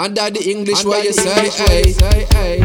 [0.00, 1.92] And the English, what you say, hey,
[2.32, 2.60] hey,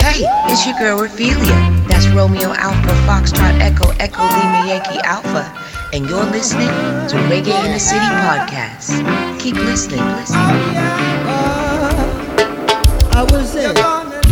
[0.00, 1.86] Hey, it's your girl Raphelia.
[1.86, 5.44] That's Romeo Alpha, Foxtrot Echo, Echo Lima Yankee Alpha.
[5.92, 6.68] And you're listening
[7.08, 9.04] to Reggae in the City podcast.
[9.38, 10.40] Keep listening, listening.
[13.12, 13.70] I will say,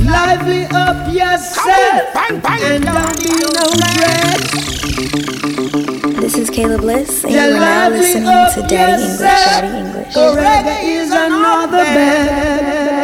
[0.08, 3.68] lively up yourself and don't be no
[5.76, 5.81] dread.
[6.22, 9.18] This is Caleb Bliss, and you are now listening to Daddy English.
[9.18, 10.14] Daddy English.
[10.14, 13.01] Reggae is another bed.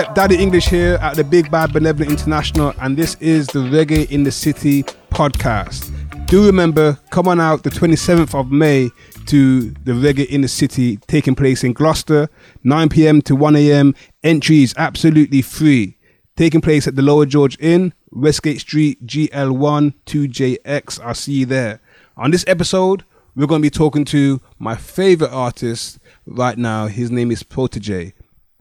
[0.00, 4.10] Yep, Daddy English here at the Big Bad Benevolent International, and this is the Reggae
[4.10, 5.92] in the City podcast.
[6.26, 8.90] Do remember, come on out the 27th of May
[9.26, 12.30] to the Reggae in the City taking place in Gloucester,
[12.64, 13.94] 9 pm to 1 am.
[14.24, 15.98] Entry is absolutely free.
[16.34, 20.98] Taking place at the Lower George Inn, Westgate Street, GL1 2JX.
[21.04, 21.78] I'll see you there.
[22.16, 23.04] On this episode,
[23.36, 26.86] we're going to be talking to my favorite artist right now.
[26.86, 28.14] His name is Protoje.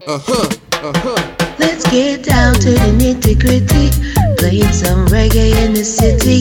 [0.06, 0.58] Uh-huh.
[0.82, 1.36] Uh-huh.
[1.60, 3.92] Let's get down to the nitty gritty.
[4.38, 6.40] Playing some reggae in the city.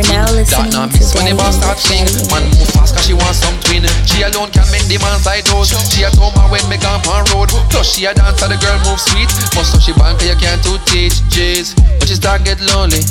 [0.00, 1.76] Are now listening to miss when the boss start.
[1.84, 3.84] Daddy Man move fast cause she want some twin.
[4.08, 5.72] She alone can make the man side those.
[5.92, 7.52] She a told me when me gone on road.
[7.68, 9.28] Plus she a dance and the girl move sweet.
[9.52, 11.76] Most of she bank you can't to teach, jeez.
[11.98, 13.04] But she start get lonely.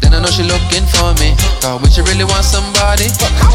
[0.00, 1.34] Then I know she looking for me.
[1.62, 3.10] Cause when she really want somebody,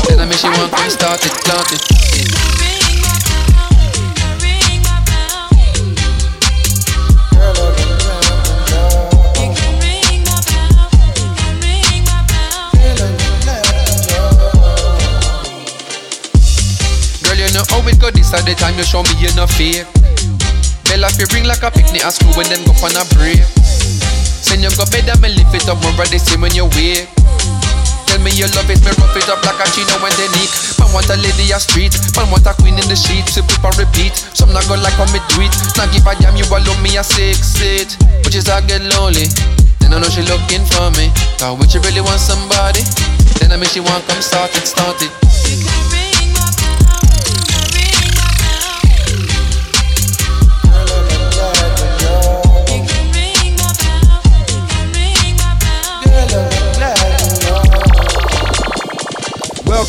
[0.09, 2.60] then I mean she want come start it, plant it.
[18.13, 19.87] This at the time you show me you no fake.
[20.87, 23.39] Bella fi bring like a picnic at school when them go on a break.
[24.43, 27.07] Send you go bed and me lift it up more the same when you wake.
[28.11, 30.51] Tell me you love it, me rough it up like a chino when they nick.
[30.83, 33.39] Man want a lady a street, man want a queen in the sheets.
[33.39, 34.11] Sip it and repeat.
[34.35, 35.55] Some not go like how me do it.
[35.79, 37.95] Not give a damn you alone me a six it.
[38.27, 39.31] which she's I get lonely.
[39.79, 41.07] Then I know she looking for me.
[41.39, 42.83] Cause when she really want somebody,
[43.39, 46.00] then I mean she want come start it, start it.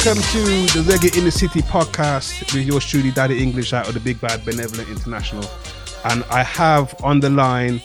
[0.05, 0.39] Welcome to
[0.83, 4.21] the Reggae in the City podcast with yours truly, Daddy English out of the Big
[4.21, 5.49] Bad Benevolent International.
[6.07, 7.81] And I have on the line,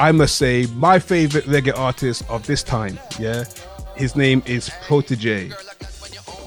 [0.00, 2.98] I must say, my favorite reggae artist of this time.
[3.16, 3.44] Yeah.
[3.94, 5.52] His name is Protoje.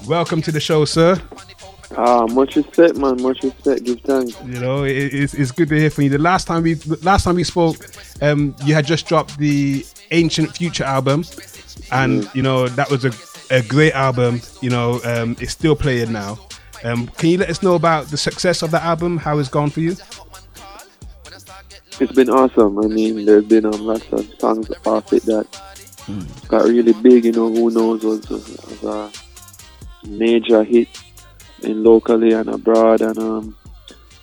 [0.06, 1.18] Welcome to the show, sir.
[1.96, 3.22] Ah, much respect, man.
[3.22, 3.84] Much respect.
[3.84, 4.38] Give thanks.
[4.44, 6.10] You know, it, it's, it's good to hear from you.
[6.10, 7.76] The last time we last time we spoke,
[8.20, 11.24] um, you had just dropped the Ancient Future album,
[11.90, 13.12] and you know that was a,
[13.50, 14.40] a great album.
[14.60, 16.38] You know, um, it's still playing now.
[16.84, 19.16] Um, can you let us know about the success of that album?
[19.16, 19.96] How it's gone for you?
[21.98, 22.78] It's been awesome.
[22.78, 25.46] I mean, there's been um, lots of songs off it that
[26.48, 27.24] got really big.
[27.24, 29.10] You know, who knows was, was a
[30.06, 30.88] major hit
[31.62, 33.56] in locally and abroad, and um,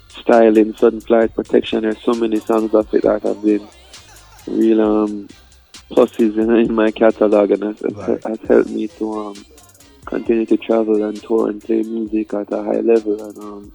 [0.10, 1.82] styling, sudden flight protection.
[1.82, 3.68] There's so many songs off it that have been
[4.48, 5.28] real um,
[5.94, 7.80] pluses in, in my catalog, and has,
[8.26, 9.46] has helped me to um,
[10.06, 13.22] continue to travel and tour and play music at a high level.
[13.22, 13.72] And um,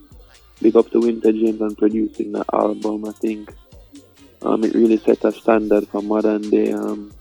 [0.61, 3.05] big up to Winta James on producing that album.
[3.06, 3.55] I think
[4.43, 7.12] um, it really set a standard for modern day um,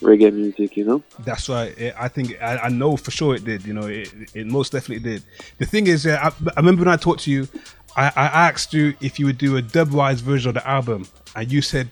[0.00, 1.02] reggae music, you know?
[1.20, 1.76] That's right.
[1.76, 3.66] It, I think I, I know for sure it did.
[3.66, 5.22] You know, it, it most definitely did.
[5.58, 7.48] The thing is, uh, I, I remember when I talked to you,
[7.96, 11.50] I, I asked you if you would do a dubwise version of the album, and
[11.50, 11.90] you said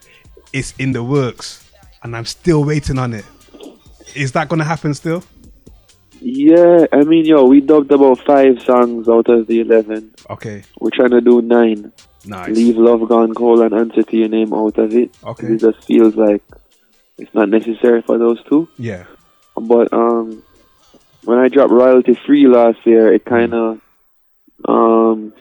[0.52, 1.65] it's in the works,
[2.06, 3.24] and I'm still waiting on it.
[4.14, 5.24] Is that going to happen still?
[6.20, 10.14] Yeah, I mean, yo, we dubbed about five songs out of the 11.
[10.30, 11.92] Okay, We're trying to do nine.
[12.24, 12.54] nice.
[12.56, 15.10] Leave Love Gone Cold and Answer to Your Name out of it.
[15.24, 15.48] Okay.
[15.48, 16.42] It just feels like
[17.18, 18.68] it's not necessary for those two.
[18.78, 19.04] Yeah,
[19.56, 20.42] But um,
[21.24, 23.80] when I dropped Royalty Free last year, it kind of
[24.64, 25.34] um,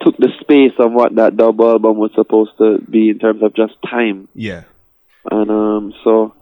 [0.00, 3.54] took the space of what that double album was supposed to be in terms of
[3.54, 4.28] just time.
[4.34, 4.64] yeah,
[5.28, 6.34] And um, so,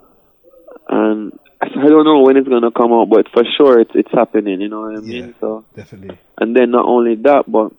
[0.89, 4.61] and I don't know when it's gonna come out, but for sure it's it's happening.
[4.61, 5.27] You know what I mean?
[5.29, 5.33] Yeah.
[5.41, 6.19] So, definitely.
[6.39, 7.73] and then not only that, but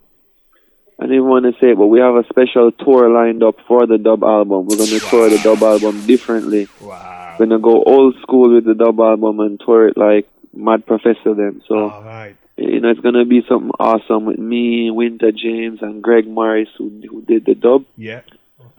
[1.00, 3.88] I didn't want to say it, but we have a special tour lined up for
[3.88, 4.68] the dub album.
[4.68, 6.68] We're gonna tour the dub album differently.
[6.82, 7.38] Wow.
[7.40, 11.34] We're gonna go old school with the dub album and tour it like Mad Professor
[11.34, 11.62] them.
[11.68, 12.36] So All right.
[12.58, 16.90] you know it's gonna be something awesome with me, Winta James, and Greg Morris who
[17.10, 18.22] who did the dub, Yeah.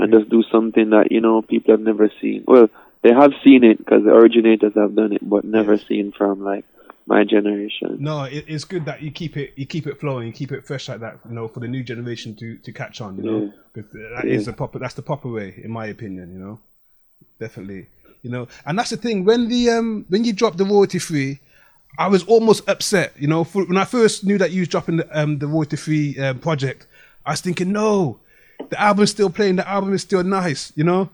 [0.00, 2.44] And just do something that you know people have never seen.
[2.46, 2.68] Well,
[3.02, 6.64] they have seen it because the originators have done it, but never seen from like
[7.06, 7.96] my generation.
[8.00, 10.66] No, it, it's good that you keep it you keep it flowing, you keep it
[10.66, 11.18] fresh like that.
[11.28, 13.16] You know, for the new generation to to catch on.
[13.16, 13.50] You know, Yeah.
[13.72, 13.84] 'Cause
[14.16, 16.32] that is the proper that's the proper way, in my opinion.
[16.32, 16.58] You know,
[17.38, 17.86] definitely.
[18.22, 21.40] You know, and that's the thing when the um when you drop the royalty free.
[21.98, 23.42] I was almost upset, you know.
[23.42, 26.38] For, when I first knew that you was dropping the, um, the royalty free um,
[26.38, 26.86] project,
[27.26, 28.20] I was thinking, no,
[28.68, 29.56] the album's still playing.
[29.56, 31.08] The album is still nice, you know.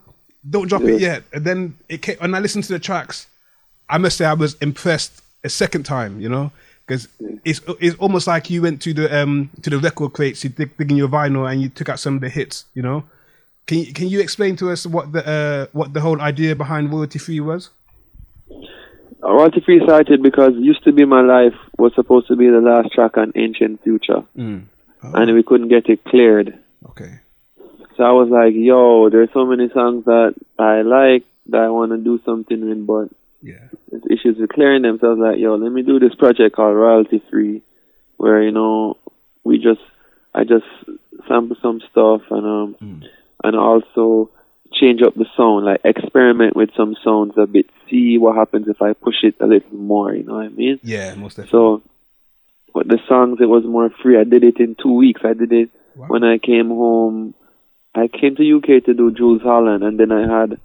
[0.48, 1.24] Don't drop it yet.
[1.32, 3.26] And then it came, when I listened to the tracks,
[3.88, 6.52] I must say I was impressed a second time, you know,
[6.86, 7.08] because
[7.44, 10.76] it's it's almost like you went to the um to the record crates, you dig,
[10.76, 13.04] digging your vinyl, and you took out some of the hits, you know.
[13.66, 16.92] Can you, can you explain to us what the uh, what the whole idea behind
[16.92, 17.70] royalty free was?
[19.22, 22.92] Royalty Free started because Used to Be My Life was supposed to be the last
[22.92, 26.56] track on Ancient Future, and we couldn't get it cleared.
[26.90, 27.18] Okay.
[27.96, 31.92] So I was like, yo, there's so many songs that I like that I want
[31.92, 33.08] to do something with, but
[33.42, 33.68] Yeah.
[34.10, 34.98] issues with clearing them.
[34.98, 37.62] So I was like, yo, let me do this project called Royalty Free,
[38.16, 38.96] where, you know,
[39.44, 39.80] we just,
[40.34, 40.66] I just
[41.28, 42.76] sample some stuff and, um,
[43.44, 44.30] and also
[44.72, 48.82] change up the sound, like experiment with some sounds a bit, see what happens if
[48.82, 50.80] I push it a little more, you know what I mean?
[50.82, 51.50] Yeah, most definitely.
[51.50, 51.82] So,
[52.74, 54.18] but the songs, it was more free.
[54.18, 55.22] I did it in two weeks.
[55.24, 57.34] I did it when I came home.
[57.96, 60.60] I came to UK to do Jools Holland, and then I had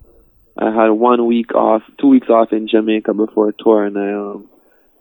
[0.57, 4.13] I had one week off, two weeks off in Jamaica before a tour, and I
[4.13, 4.49] um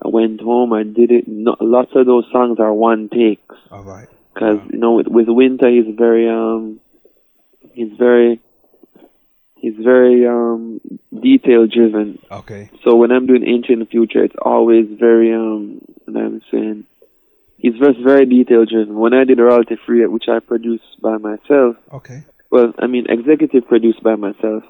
[0.03, 0.71] I went home.
[0.71, 1.27] I did it.
[1.27, 4.07] No, lots of those songs are one takes All right.
[4.33, 6.79] because you know with, with Winta he's very um
[7.73, 8.39] he's very
[9.55, 10.79] he's very um
[11.13, 12.17] detail driven.
[12.31, 12.69] Okay.
[12.85, 15.81] So when I'm doing ancient future, it's always very um.
[16.07, 16.85] And I'm saying,
[17.61, 18.95] he's just very detail driven.
[19.03, 22.23] When I did a royalty free, which I produced by myself, Okay.
[22.49, 24.63] well, I mean executive produced by myself.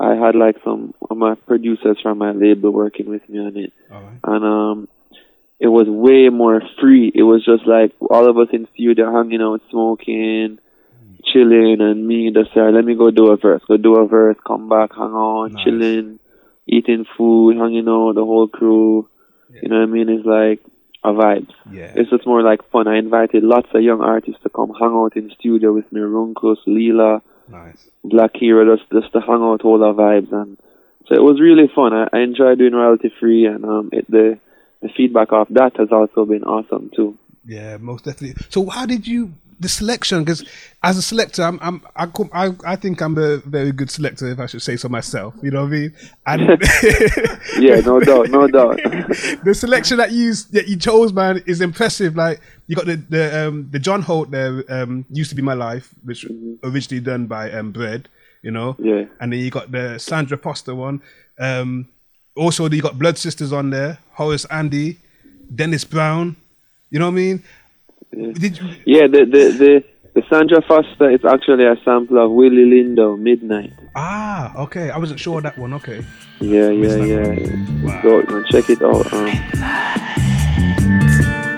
[0.00, 3.72] I had like some of my producers from my label working with me on it,
[3.88, 4.18] right.
[4.24, 4.88] and um,
[5.60, 7.12] it was way more free.
[7.14, 10.58] It was just like all of us in studio hanging out, smoking,
[11.32, 14.36] chilling, and me just say, let me go do a verse, go do a verse,
[14.44, 15.64] come back, hang out, Nice.
[15.64, 16.18] chilling,
[16.66, 19.08] eating food, hanging out, the whole crew.
[19.62, 20.08] You know what I mean?
[20.08, 20.60] It's like
[21.04, 21.52] a vibes.
[21.70, 21.92] Yeah.
[21.94, 22.88] It's just more like fun.
[22.88, 26.00] I invited lots of young artists to come hang out in the studio with me,
[26.00, 27.88] Runkus, Leela, Nice.
[28.02, 30.56] Black Hero, just just to hang out, all our vibes, and
[31.06, 31.92] so it was really fun.
[31.92, 34.38] I, I enjoyed doing royalty free, and um, it, the
[34.80, 37.18] the feedback of that has also been awesome too.
[37.44, 38.42] Yeah, most definitely.
[38.48, 40.44] So how did you the selection because
[40.82, 44.38] as a selector, I'm, I'm I, I I think I'm a very good selector if
[44.38, 45.34] I should say so myself.
[45.42, 45.94] You know what I mean?
[46.26, 46.40] And
[47.58, 48.76] Yeah, no doubt, no doubt.
[49.44, 52.16] the selection that you that you chose, man, is impressive.
[52.16, 55.54] Like you got the the um the John Holt there, um, used to be my
[55.54, 56.26] life, which
[56.62, 58.08] originally done by um Bread,
[58.42, 58.76] you know.
[58.78, 59.04] Yeah.
[59.20, 61.02] And then you got the Sandra Foster one.
[61.38, 61.88] Um,
[62.36, 64.98] also you got Blood Sisters on there, Horace Andy,
[65.54, 66.36] Dennis Brown.
[66.90, 67.42] You know what I mean?
[68.14, 72.64] Did you, Yeah, the the the, the Sandra Foster is actually a sample of Willie
[72.64, 73.72] Lindo, Midnight.
[73.96, 74.90] ah, okay.
[74.90, 75.72] I wasn't sure of that one.
[75.74, 76.04] Okay.
[76.40, 77.28] Yeah, yeah, yeah.
[77.84, 78.02] Wow.
[78.02, 78.44] Dope, man.
[78.50, 79.12] Check it out.
[79.12, 79.26] Um,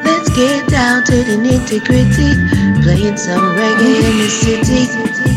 [0.05, 2.31] Let's get down to the nitty gritty,
[2.83, 5.36] playing some reggae in the city.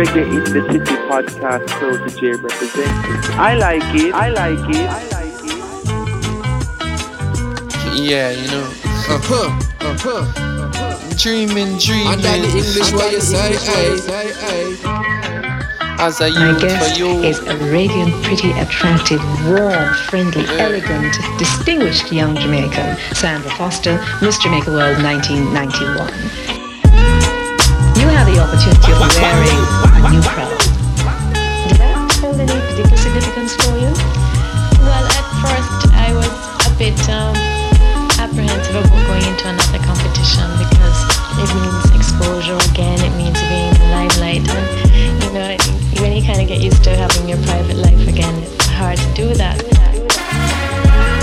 [0.00, 3.38] Reggae in the City podcast, so to J representing.
[3.38, 5.60] I like it, I like it, I like it.
[8.00, 8.66] Yeah, you know.
[9.10, 9.69] Uh-huh.
[10.00, 12.06] Dreaming, dreaming.
[12.08, 14.00] Under the English, what you say, hey.
[16.00, 17.22] As I My use for guest you.
[17.22, 24.70] is a radiant, pretty, attractive, warm, friendly, elegant, distinguished young Jamaican, Sandra Foster, Miss Jamaica
[24.72, 26.08] World 1991.
[28.00, 29.60] You have the opportunity of wearing
[30.00, 30.48] a new crown.
[31.68, 33.92] Did that hold any particular significance for you?
[34.80, 36.32] Well, at first I was
[36.64, 37.36] a bit um,
[38.30, 40.98] apprehensive about going into another competition because
[41.34, 42.98] it means exposure again.
[43.02, 45.56] It means being in the limelight, and you know,
[46.00, 49.14] when you kind of get used to having your private life again, it's hard to
[49.14, 49.58] do that.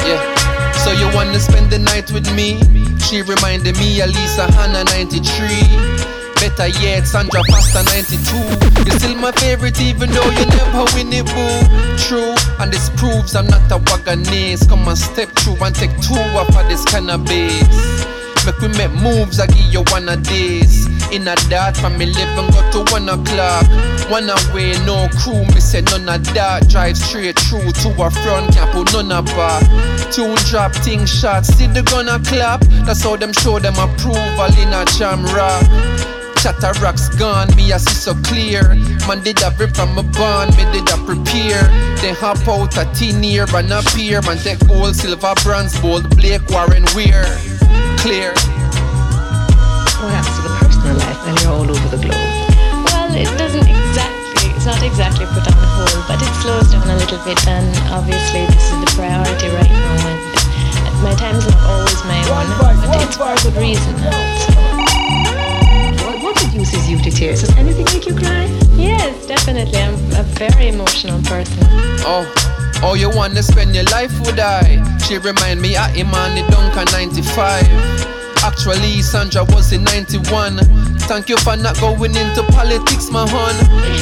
[0.04, 0.20] Yeah.
[0.84, 2.60] So you wanna spend the night with me?
[3.00, 6.27] She reminded me of Lisa Hanna 93.
[6.48, 8.86] Better yet, Sandra Foster 92.
[8.86, 11.98] You're still my favorite even though you never win it, boo.
[11.98, 14.66] True, and this proves I'm not a wagonese.
[14.70, 17.68] Come on, step through and take two off of this cannabis.
[18.46, 20.88] Make we make moves, I give you one of these.
[21.12, 23.68] In a dart from 11 go to 1 o'clock.
[24.10, 26.70] One away, no crew, me say none of that.
[26.70, 29.68] Drive straight through to a front, can't put none of back.
[30.14, 32.62] Tune drop, ting shots, see the gonna clap.
[32.88, 36.17] That's how them show them approval in a jam rock.
[36.38, 38.76] Chatter rocks gone, me I see so clear.
[39.10, 41.66] Man did a rip from a bond, me did a prepare.
[41.98, 44.22] Then hop out a tin year and appear.
[44.22, 47.26] Man take gold, silver, bronze, gold, Blake, Warren, Weir.
[47.98, 48.38] Clear.
[49.98, 52.14] What happens to the personal life when you're all over the globe?
[52.86, 56.96] Well, it doesn't exactly, it's not exactly put on hold, but it slows down a
[57.02, 60.06] little bit, and obviously this is the priority right now.
[60.86, 63.98] And my time's not always my own, but it's for a good reason.
[64.06, 64.67] What,
[66.58, 67.42] what reduces you to tears?
[67.42, 68.46] Does anything make you cry?
[68.76, 69.78] Yes, definitely.
[69.80, 71.60] I'm a very emotional person.
[72.06, 72.26] Oh,
[72.84, 74.82] oh, you wanna spend your life with I?
[75.08, 78.16] She remind me of Imani Duncan 95.
[78.44, 80.58] Actually, Sandra was in 91.
[81.10, 83.56] Thank you for not going into politics, my hon.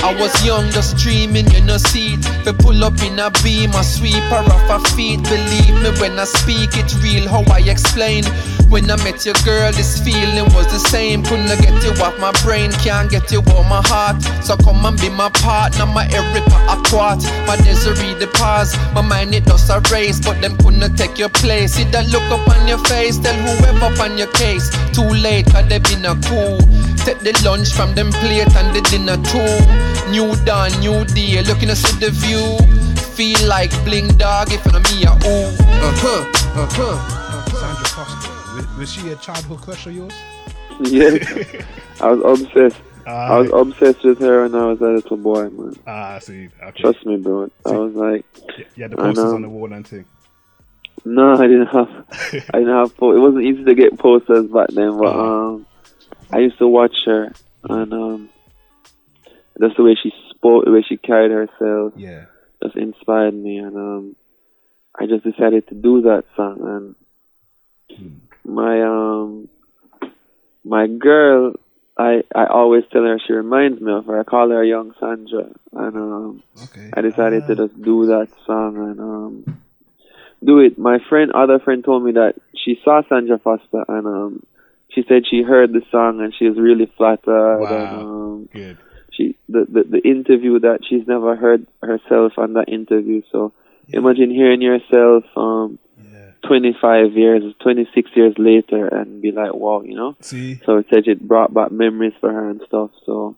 [0.03, 2.45] I was young, just dreaming, you know, see it.
[2.45, 5.23] We pull up in a beam, a sweeper off her feet.
[5.23, 8.23] Believe me when I speak, it's real how I explain.
[8.69, 11.23] When I met your girl, this feeling was the same.
[11.23, 14.21] Couldn't get you off my brain, can't get you off my heart.
[14.43, 18.75] So come and be my partner, my Erica Aquat, my Desiree the pause.
[18.93, 21.73] My mind it does a race, but them couldn't take your place.
[21.75, 24.69] See that look up on your face, tell whoever on your case.
[24.91, 26.59] Too late, cause they been a cool.
[27.05, 30.11] Take the lunch from them plate and the dinner too.
[30.11, 32.57] New dawn, new day, looking to see the view.
[33.15, 35.53] Feel like bling dog if I'm me a ooh.
[35.79, 37.24] Uh huh, uh huh.
[38.77, 40.13] Was, she a childhood crush of yours?
[40.81, 41.11] Yeah,
[42.01, 42.81] I was obsessed.
[43.07, 45.75] I was obsessed with her when I was a little boy, man.
[45.87, 46.49] ah, I see.
[46.61, 46.81] Okay.
[46.81, 47.49] Trust me, bro.
[47.65, 48.25] I was like,
[48.75, 50.05] yeah, the posters on the wall and thing.
[51.05, 51.89] no, I didn't have,
[52.53, 52.91] I didn't have.
[52.91, 55.65] It wasn't easy to get posters back then, but um,
[56.31, 57.31] I used to watch her
[57.69, 58.29] and um,
[59.61, 62.25] just the way she spoke, the way she carried herself, Yeah.
[62.63, 64.15] just inspired me, and um,
[64.99, 66.95] I just decided to do that song.
[67.89, 68.15] And
[68.45, 69.49] my um,
[70.63, 71.53] my girl,
[71.97, 74.19] I I always tell her she reminds me of her.
[74.19, 76.89] I call her young Sandra, and um, Okay.
[76.93, 79.57] I decided to just do that song and um,
[80.43, 80.77] do it.
[80.77, 84.43] My friend, other friend, told me that she saw Sandra Foster and um,
[84.89, 87.59] she said she heard the song and she was really flattered.
[87.59, 87.83] Wow.
[87.83, 88.77] And, um, Good.
[89.11, 93.21] she the, the the interview that she's never heard herself on that interview.
[93.31, 93.53] So
[93.89, 95.79] imagine hearing yourself um,
[96.47, 100.15] 25 years, 26 years later, and be like, wow, you know.
[100.21, 100.61] See.
[100.65, 102.91] So it said it brought back memories for her and stuff.
[103.05, 103.35] So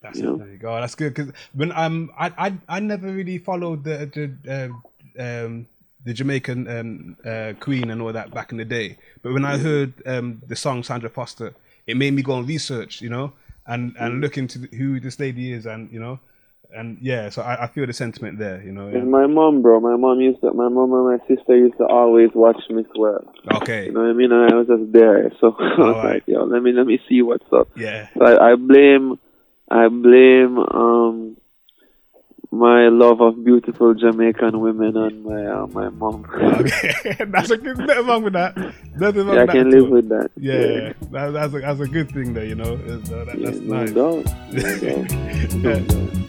[0.00, 0.38] That's you it.
[0.38, 0.74] There you go.
[0.80, 4.06] That's good because when um I I I never really followed the
[4.44, 4.72] the
[5.18, 5.66] uh, um
[6.04, 8.98] the Jamaican um uh Queen and all that back in the day.
[9.22, 11.54] But when I heard um the song Sandra Foster,
[11.86, 13.32] it made me go and research, you know,
[13.66, 16.20] and and look into who this lady is, and you know,
[16.74, 17.28] and yeah.
[17.30, 18.88] So I, I feel the sentiment there, you know.
[18.88, 19.80] It's my mom, bro.
[19.80, 23.22] My mom used to, my mom and my sister used to always watch me swear.
[23.54, 23.86] Okay.
[23.86, 24.32] You know what I mean?
[24.32, 25.30] And I was just there.
[25.40, 26.04] So I was Alright.
[26.14, 27.68] like, yo, let me, let me see what's up.
[27.76, 28.08] Yeah.
[28.18, 29.18] So I, I blame,
[29.70, 31.36] I blame, um,
[32.50, 36.24] my love of beautiful Jamaican women on my, uh, my mom.
[36.32, 37.16] Okay.
[37.28, 37.76] that's a good.
[37.76, 38.56] Nothing wrong with that.
[38.96, 39.90] Nothing wrong Yeah, I with can that live all.
[39.90, 40.30] with that.
[40.38, 40.92] Yeah, Yeah.
[41.10, 42.40] That, that's a that's a good thing, though.
[42.40, 43.90] You know, that, that's no nice.
[43.90, 44.24] doubt.
[44.50, 46.24] No Baby,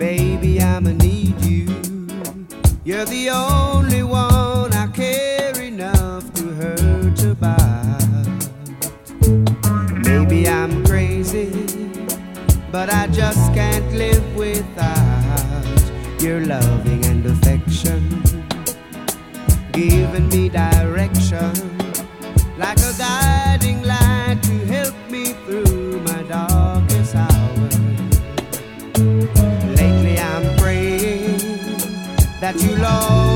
[0.00, 1.66] Baby, I'ma need you.
[2.84, 8.26] You're the only one I care enough to hurt about.
[10.02, 11.50] Maybe I'm crazy,
[12.72, 15.82] but I just can't live without
[16.18, 18.22] your loving and affection.
[19.72, 21.52] Giving me direction
[22.56, 22.89] like a
[32.52, 33.29] that you'll always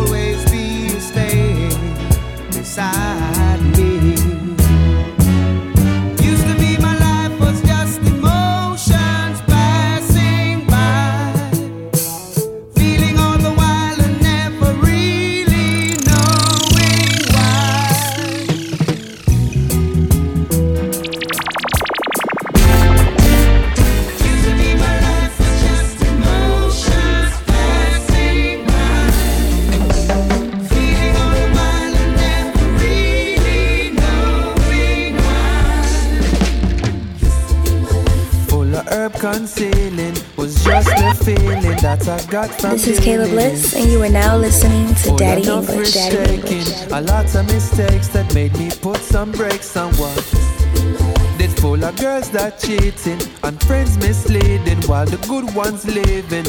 [42.04, 45.94] This is Caleb Bliss, and you are now listening to Daddy English.
[45.94, 46.68] Daddy English.
[46.92, 50.18] A lot of mistakes that made me put some brakes on what
[51.64, 56.44] full of girls that cheating and friends misleading while the good ones living.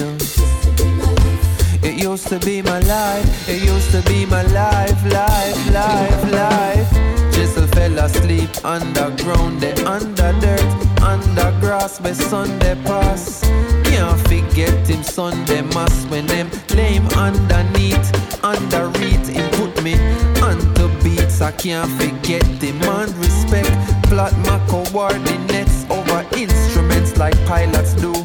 [1.81, 6.89] It used to be my life, it used to be my life, life, life, life.
[7.33, 13.64] Chisel fell asleep underground, they under dirt, under grass, Sunday pass.
[13.95, 19.93] Can't forget him son Sunday mass when them lame underneath, under read him put me
[20.41, 21.39] onto beats.
[21.39, 23.71] I can't forget demand respect,
[24.09, 28.24] plot my coordinates over instruments like pilots do.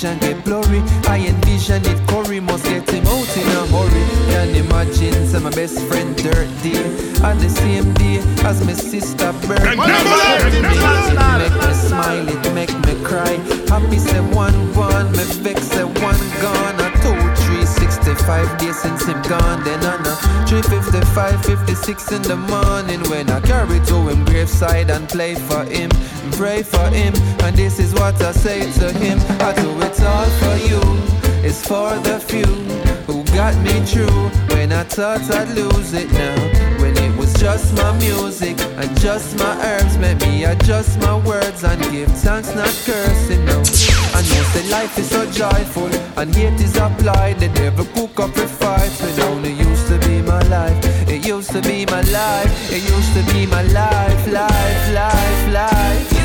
[0.00, 2.08] Vision get blurry, I envision it.
[2.08, 4.32] Corey must get him out in a hurry.
[4.32, 6.86] Can imagine say my best friend dirt deal
[7.22, 9.72] on the same day as my sister birthday.
[9.72, 13.36] It make me smile, it make me cry.
[13.68, 16.79] Happy say one one, me vex say one gone.
[18.10, 19.62] A two, three, sixty-five days since him gone.
[19.64, 24.90] Then on a three fifty-five, fifty-six in the morning when I carry to him graveside
[24.90, 25.90] and play for him,
[26.32, 27.14] pray for him.
[27.42, 30.80] And this is what I say to him: I do it all for you.
[31.42, 32.52] It's for the few
[33.06, 36.69] who got me through when I thought I'd lose it now.
[37.50, 42.54] Just my music and just my herbs, Make me adjust my words and give thanks,
[42.54, 43.44] not cursing.
[43.44, 43.58] No,
[44.14, 47.40] I you say life is so joyful and hate is applied.
[47.40, 50.78] They never cook up a fight when only used to be my life.
[51.08, 52.52] It used to be my life.
[52.70, 56.19] It used to be my life, life, life, life.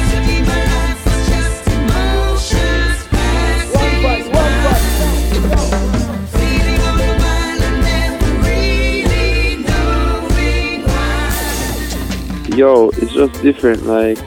[12.56, 13.84] Yo, it's just different.
[13.86, 14.18] Like,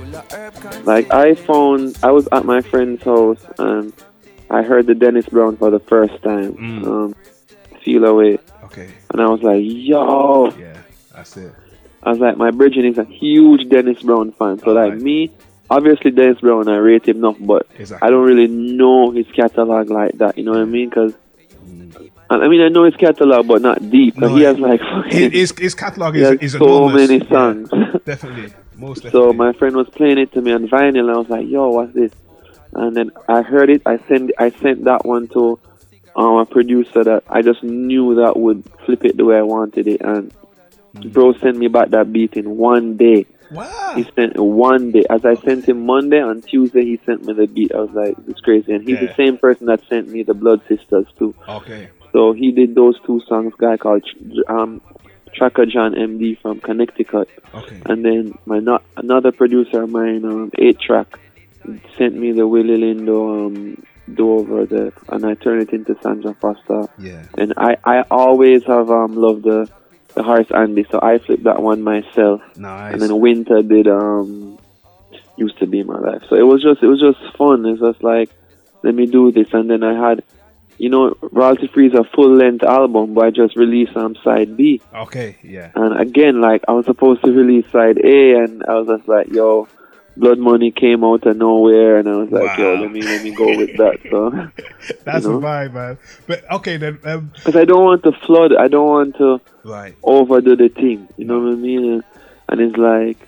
[0.84, 3.92] like I found I was at my friend's house and
[4.50, 6.56] I heard the Dennis Brown for the first time.
[6.86, 7.14] Um,
[7.82, 8.38] Feel away.
[8.64, 8.88] Okay.
[9.10, 10.50] And I was like, yo.
[10.58, 10.76] Yeah,
[11.14, 11.52] that's it.
[12.02, 14.58] I was like, my brethren is a huge Dennis Brown fan.
[14.58, 15.30] So like me,
[15.70, 18.06] obviously Dennis Brown, I rate him enough, but Exactly.
[18.06, 20.36] I don't really know his catalog like that.
[20.36, 20.90] You know what I mean?
[20.90, 21.14] Because
[22.30, 24.16] I mean, I know his catalog, but not deep.
[24.18, 27.08] No, he has like his, his, his catalog he is, has is so enormous.
[27.08, 27.70] many songs.
[28.04, 29.30] definitely, most definitely.
[29.30, 31.70] So my friend was playing it to me on vinyl, and I was like, "Yo,
[31.70, 32.12] what's this?"
[32.74, 33.82] And then I heard it.
[33.86, 35.58] I sent I sent that one to
[36.16, 39.88] um, a producer that I just knew that would flip it the way I wanted
[39.88, 40.32] it, and
[40.92, 43.24] bro sent me back that beat in one day.
[43.50, 43.92] Wow.
[43.96, 45.04] He sent it one day.
[45.08, 47.74] As I sent him Monday, on Tuesday he sent me the beat.
[47.74, 49.06] I was like, "It's crazy." And he's Yeah.
[49.06, 51.34] the same person that sent me the Blood Sisters too.
[51.48, 51.88] Okay.
[52.12, 53.52] So he did those two songs.
[53.58, 54.04] Guy called
[54.48, 54.80] um,
[55.34, 57.28] Tracker John MD from Connecticut.
[57.54, 57.80] Okay.
[57.86, 61.18] And then my not another producer of mine, um, Eight Track,
[61.96, 63.82] sent me the Willie Lindo um,
[64.14, 66.88] do over the, and I turned it into Sandra Foster.
[66.98, 67.24] Yeah.
[67.36, 69.70] And I, I always have um loved the
[70.14, 72.40] the Horace Andy, so I flipped that one myself.
[72.56, 72.94] Nice.
[72.94, 74.58] And then Winta did um
[75.36, 76.22] used to be my life.
[76.28, 77.64] So it was just it was just fun.
[77.66, 78.30] It's just like
[78.82, 80.24] let me do this, and then I had.
[80.78, 84.56] You know, Royalty Free is a full length album, but I just released um, side
[84.56, 84.80] B.
[84.94, 85.36] Okay.
[85.42, 85.72] Yeah.
[85.74, 89.26] And again, like I was supposed to release side A, and I was just like,
[89.28, 89.66] "Yo,
[90.16, 93.34] Blood Money came out of nowhere," and I was like, "Yo, let me let me
[93.34, 94.30] go with that." So,
[95.04, 95.38] That's you know?
[95.38, 95.98] a vibe, man.
[96.28, 96.98] But okay then.
[97.04, 99.96] Um, because I don't want to flood, I don't want to Right.
[100.02, 101.08] overdo the thing.
[101.16, 101.92] You know what I mean?
[101.92, 102.04] And,
[102.48, 103.18] and it's like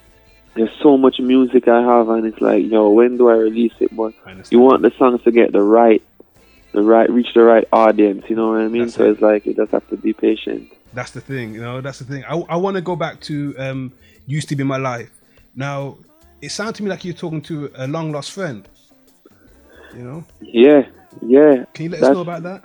[0.54, 3.94] there's so much music I have, and it's like, yo, when do I release it?
[3.94, 4.14] But
[4.50, 6.02] you want the songs to get the right,
[6.72, 8.24] the right, reach the right audience.
[8.28, 8.88] You know what I mean?
[8.90, 10.72] so it's like you just have to be patient.
[10.92, 11.80] That's the thing, you know.
[11.80, 12.24] That's the thing.
[12.24, 13.92] I, I want to go back to um,
[14.26, 15.10] used to be my life.
[15.54, 15.98] Now,
[16.40, 18.68] it sounds to me like you're talking to a long lost friend.
[19.94, 20.24] You know.
[20.40, 20.86] Yeah,
[21.22, 21.64] yeah.
[21.74, 22.64] Can you let us know about that?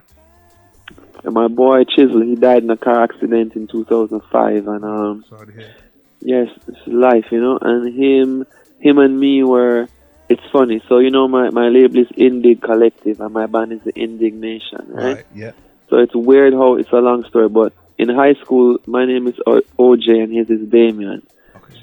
[1.23, 5.51] My boy Chisel, he died in a car accident in 2005, and um, Sorry to
[5.51, 5.75] hear.
[6.21, 7.57] yes, it's life, you know.
[7.59, 8.45] And him,
[8.79, 9.87] him and me were.
[10.29, 10.81] It's funny.
[10.89, 14.85] So you know, my my label is Indig Collective, and my band is the Indiggnation,
[14.89, 15.15] right?
[15.15, 15.25] Right.
[15.33, 15.51] Yeah.
[15.89, 19.35] So it's weird how it's a long story, but in high school, my name is
[19.45, 21.21] O- OJ and his is Damien.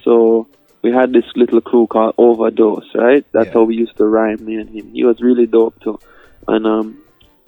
[0.04, 0.48] So
[0.82, 3.24] we had this little crew called Overdose, right?
[3.32, 4.90] That's how we used to rhyme, me and him.
[4.92, 6.00] He was really dope too.
[6.48, 6.98] And um,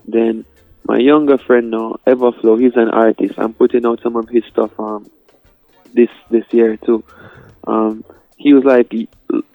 [0.06, 0.44] then
[0.84, 3.34] my younger friend now, Everflow, he's an artist.
[3.36, 5.10] I'm putting out some of his stuff um
[5.92, 7.02] this this year too.
[7.66, 8.04] Um,
[8.36, 8.92] he was like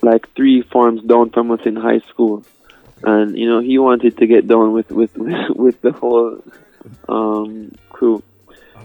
[0.02, 2.44] like three forms down from us in high school,
[3.04, 5.16] and you know he wanted to get down with with
[5.50, 6.44] with the whole
[7.08, 8.24] um crew.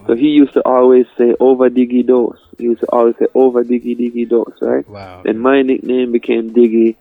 [0.07, 2.39] So he used to always say over diggy dose.
[2.59, 4.87] He used to always say over diggy diggy dose, right?
[4.89, 5.23] Wow.
[5.25, 6.97] Then my nickname became Diggy,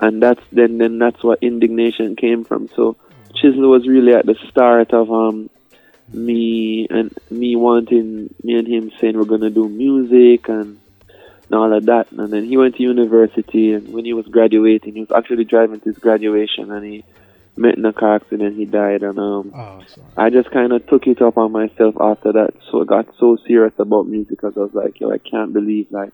[0.00, 2.68] and that's then then that's what Indiggnation came from.
[2.74, 2.96] So
[3.34, 5.50] Chisel was really at the start of um
[6.08, 10.80] me and me wanting me and him saying we're gonna do music and
[11.48, 12.06] and all of that.
[12.12, 15.80] And then he went to university, and when he was graduating, he was actually driving
[15.80, 17.04] to his graduation, and he
[17.56, 18.56] met in a car accident.
[18.56, 19.82] He died, and um, Oh,
[20.16, 22.54] I just kind of took it up on myself after that.
[22.70, 25.86] So I got so serious about music because I was like, yo, I can't believe
[25.90, 26.12] like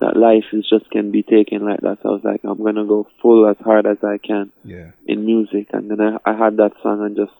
[0.00, 1.98] that life is just can be taken like that.
[2.02, 4.90] So I was like, I'm gonna go full as hard as I can Yeah.
[5.06, 7.32] in music, and then I, I had that song and just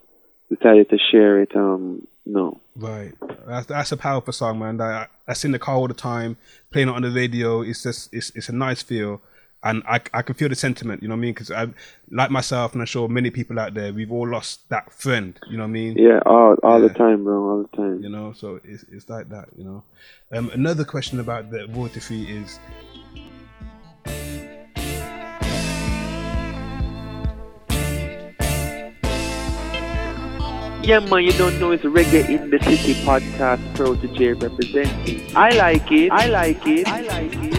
[0.49, 1.55] decided to share it.
[1.55, 2.61] Um, no.
[2.77, 3.13] Right.
[3.47, 4.77] That's, that's a powerful song, man.
[4.79, 6.37] That, I in the car all the time,
[6.71, 7.63] playing it on the radio.
[7.63, 9.21] It's just, it's, it's a nice feel.
[9.61, 11.35] And I, I can feel the sentiment, you know what I mean?
[11.35, 11.67] Because I,
[12.13, 15.57] like myself, and I'm sure many people out there, we've all lost that friend, you
[15.57, 15.99] know what I mean?
[15.99, 16.87] Yeah, all all Yeah.
[16.87, 18.01] the time, bro, all the time.
[18.01, 19.83] You know, so it's, it's like that, you know.
[20.31, 22.61] Um, another question about the royalty fee is
[30.89, 35.37] Yeah, man, you don't know it's Reggae in the City podcast, Protoje representing.
[35.37, 36.11] I like it.
[36.11, 36.89] I like it.
[36.89, 37.53] I like it.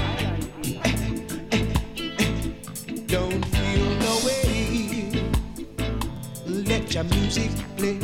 [3.05, 5.11] Don't feel no way.
[6.47, 7.99] Let your music play.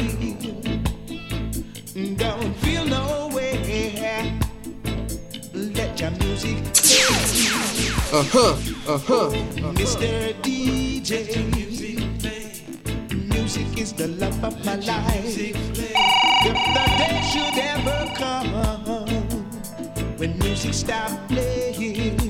[2.17, 4.37] Don't feel no way.
[5.55, 7.01] Let your music play.
[8.13, 8.53] Uh huh.
[8.87, 9.31] Uh huh.
[9.73, 10.35] Mr.
[10.43, 11.64] DJ.
[13.77, 15.37] Is the love of my life.
[15.37, 15.55] If
[16.45, 18.47] the day should ever come
[20.17, 22.24] when music stop playing,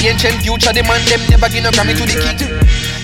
[0.00, 2.40] Ancient future, the man them never give no Grammy to the kid.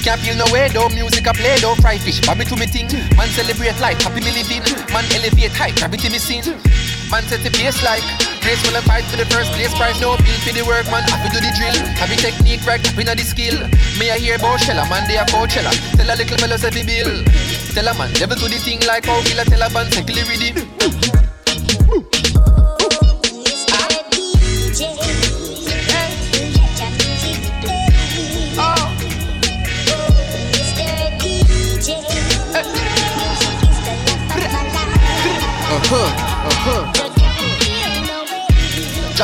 [0.03, 2.89] Can't feel no way though, music I play though, fry fish, bobby to me thing.
[3.17, 4.65] Man celebrate life, happy me living.
[4.91, 6.43] Man elevate high, gravity me sin.
[7.11, 8.05] Man set the pace like
[8.43, 11.03] Grace will fight for the first place prize, no bill for the work, man.
[11.05, 13.57] Happy do the drill, happy technique, right, happy know the skill.
[13.99, 15.73] May I hear about Shella, man, they a Coachella.
[15.97, 17.25] Tell a little fellow say bill.
[17.75, 20.51] Tell a man, never do the thing like how Villa tell a secondly ready.
[20.53, 20.68] Uh-huh,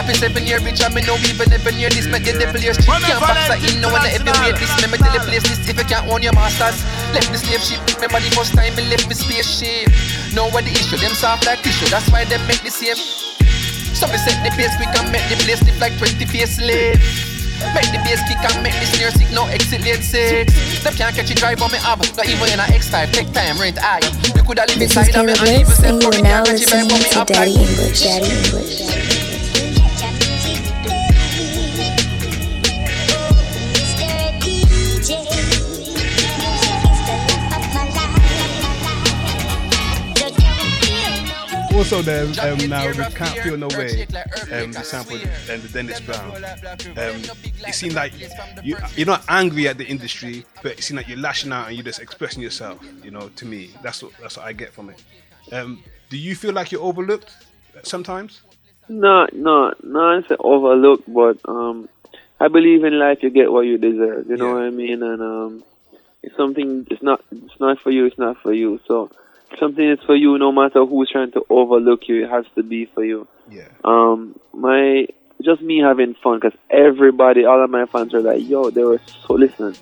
[0.04, 2.44] Drop it seven year rich, I me know even never near this, me get the
[2.52, 2.76] place.
[2.76, 4.68] Can't box that in, no one ever wait this.
[4.84, 6.76] Me me tell the place this, if you can't own your masters,
[7.16, 7.80] left the slave ship.
[7.96, 9.88] Remember the first time me left me spaceship.
[10.36, 13.00] Know what the issue, them soft like tissue, that's why them make the same.
[13.96, 17.00] So me set the pace quick and make the place live like 20 face slave.
[17.72, 20.52] Make the bass kick and make the snare sick, no excellent six.
[20.84, 23.56] Them can't catch a drive on me up, not even in a X5, take time,
[23.56, 24.04] rent high.
[24.36, 26.04] You coulda live This is inside of me Caleb and even Bliss, say and you
[26.04, 28.04] for are me now can't catch a listening vibe on me to up Daddy English.
[28.04, 29.23] Daddy English.
[41.74, 44.06] Also, there um, now we can't feel no way.
[44.52, 45.18] Um, the sample
[45.50, 46.36] and the Dennis Brown.
[46.96, 47.20] Um,
[47.66, 48.12] it seemed like
[48.62, 51.76] you, you're not angry at the industry, but it seemed like you're lashing out and
[51.76, 52.78] you're just expressing yourself.
[53.02, 55.02] You know, to me, that's what that's what I get from it.
[55.50, 57.32] Um, do you feel like you're overlooked
[57.82, 58.42] sometimes?
[58.88, 61.88] No, no, no, it's overlooked, but um,
[62.38, 63.18] I believe in life.
[63.20, 64.28] You get what you deserve.
[64.28, 65.02] You know what I mean?
[65.02, 65.64] And um,
[66.22, 66.86] it's something.
[66.88, 67.24] It's not.
[67.32, 68.06] It's not for you.
[68.06, 68.78] It's not for you.
[68.86, 69.10] So
[69.58, 70.38] something is for you.
[70.38, 73.26] No matter who's trying to overlook you, it has to be for you.
[73.50, 73.68] Yeah.
[73.84, 75.06] Um, my
[75.42, 79.00] just me having fun because everybody, all of my fans were like, "Yo," they were
[79.26, 79.76] so listen.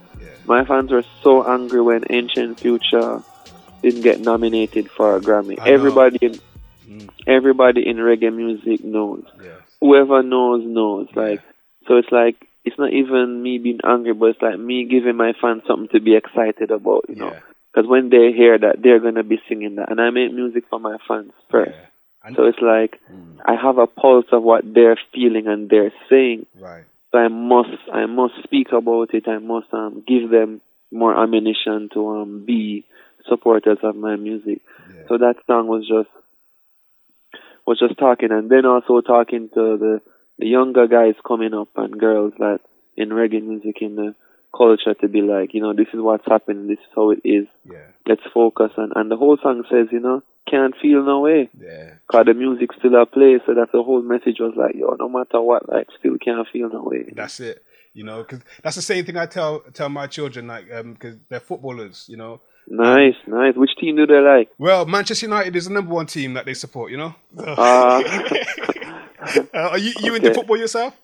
[0.47, 3.23] My fans were so angry when Ancient Future
[3.83, 5.59] didn't get nominated for a Grammy.
[5.61, 5.71] I.
[5.71, 6.41] Everybody, in,
[7.27, 9.25] everybody in reggae music knows.
[9.81, 11.09] Whoever knows knows.
[11.15, 11.43] Like,
[11.87, 15.33] so it's like it's not even me being angry, but it's like me giving my
[15.41, 17.07] fans something to be excited about.
[17.09, 17.37] You know,
[17.73, 20.79] because when they hear that, they're gonna be singing that, and I make music for
[20.79, 21.77] my fans first.
[22.37, 23.01] So it's like
[23.45, 26.47] I have a pulse of what they're feeling and they're saying.
[26.59, 26.85] Right.
[27.11, 29.27] So I must I must speak about it.
[29.27, 30.61] I must um give them
[30.93, 32.85] more ammunition to um be
[33.29, 34.61] supporters of my music.
[35.09, 36.09] So that song was just
[37.67, 40.01] was just talking and then also talking to the
[40.39, 42.61] the younger guys coming up and girls that
[42.97, 44.15] in reggae music in the
[44.57, 47.47] culture to be like, you know, this is what's happening, this is how it is.
[47.71, 47.87] Yeah.
[48.07, 51.49] Let's focus and and the whole song says, you know, can't feel no way.
[51.59, 51.95] Yeah.
[52.11, 55.09] Cause the music still a play, so that the whole message was like, yo, no
[55.09, 57.05] matter what, like, still can't feel no way.
[57.15, 57.65] That's it.
[57.95, 61.41] You know, because that's the same thing I tell tell my children, like, because they're
[61.41, 62.07] footballers.
[62.09, 62.41] You know.
[62.69, 63.55] Nice, nice.
[63.55, 64.49] Which team do they like?
[64.57, 66.91] Well, Manchester United is the number one team that they support.
[66.91, 67.15] You know.
[67.37, 68.03] Uh,
[69.55, 70.95] Uh, are you you into football yourself?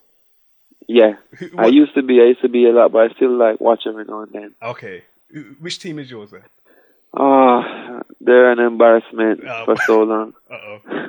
[0.91, 1.17] Yeah,
[1.55, 2.19] I used to be.
[2.19, 4.55] I used to be a lot, but I still like watch every now and then.
[4.59, 5.03] Okay.
[5.59, 6.41] Which team is yours then?
[7.13, 9.65] Ah, they're an embarrassment Oh.
[9.65, 10.33] for so long.
[10.49, 10.79] Uh oh.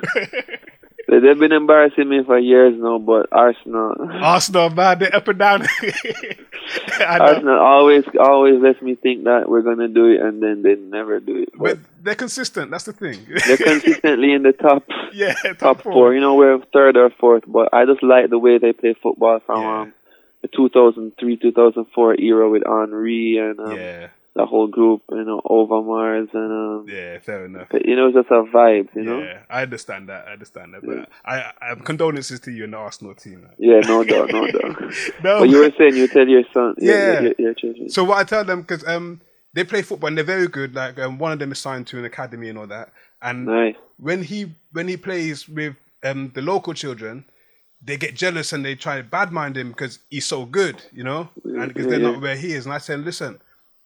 [1.11, 3.93] They- They've been embarrassing me for years now, but Arsenal,
[4.23, 5.67] Arsenal, man, they're up and down.
[7.01, 11.19] Arsenal always, always lets me think that we're gonna do it, and then they never
[11.19, 11.49] do it.
[11.57, 12.71] But they're consistent.
[12.71, 13.19] That's the thing.
[13.45, 16.13] They're consistently in the top, Yeah, top four.
[16.13, 19.39] You know, we're third or fourth, but I just like the way they play football
[19.45, 19.93] from um,
[20.41, 24.07] the 2003, 2004 era with Henry and um, Yeah.
[24.33, 25.01] The whole group.
[25.11, 27.67] You know, Overmars and um, Yeah, fair enough.
[27.85, 28.89] you know, it's just a vibe.
[28.95, 29.19] You know.
[29.19, 30.25] Yeah, I understand that.
[30.27, 30.85] I understand that.
[30.85, 33.41] But I, I condolences to you and the Arsenal team.
[33.41, 33.51] man.
[33.57, 34.77] Yeah, no doubt, no doubt.
[35.23, 37.21] No, but you were saying you tell your son, your, Yeah.
[37.21, 37.89] your, your children.
[37.89, 39.21] So what I tell them because um
[39.53, 40.73] they play football and they're very good.
[40.75, 42.91] Like um, one of them is signed to an academy and all that.
[43.21, 43.75] And Nice.
[43.97, 47.25] when he when he plays with um the local children,
[47.83, 51.29] they get jealous and they try to badmind him because he's so good, you know,
[51.43, 52.11] and because they're Yeah.
[52.11, 52.65] not where he is.
[52.65, 53.39] And I said, listen,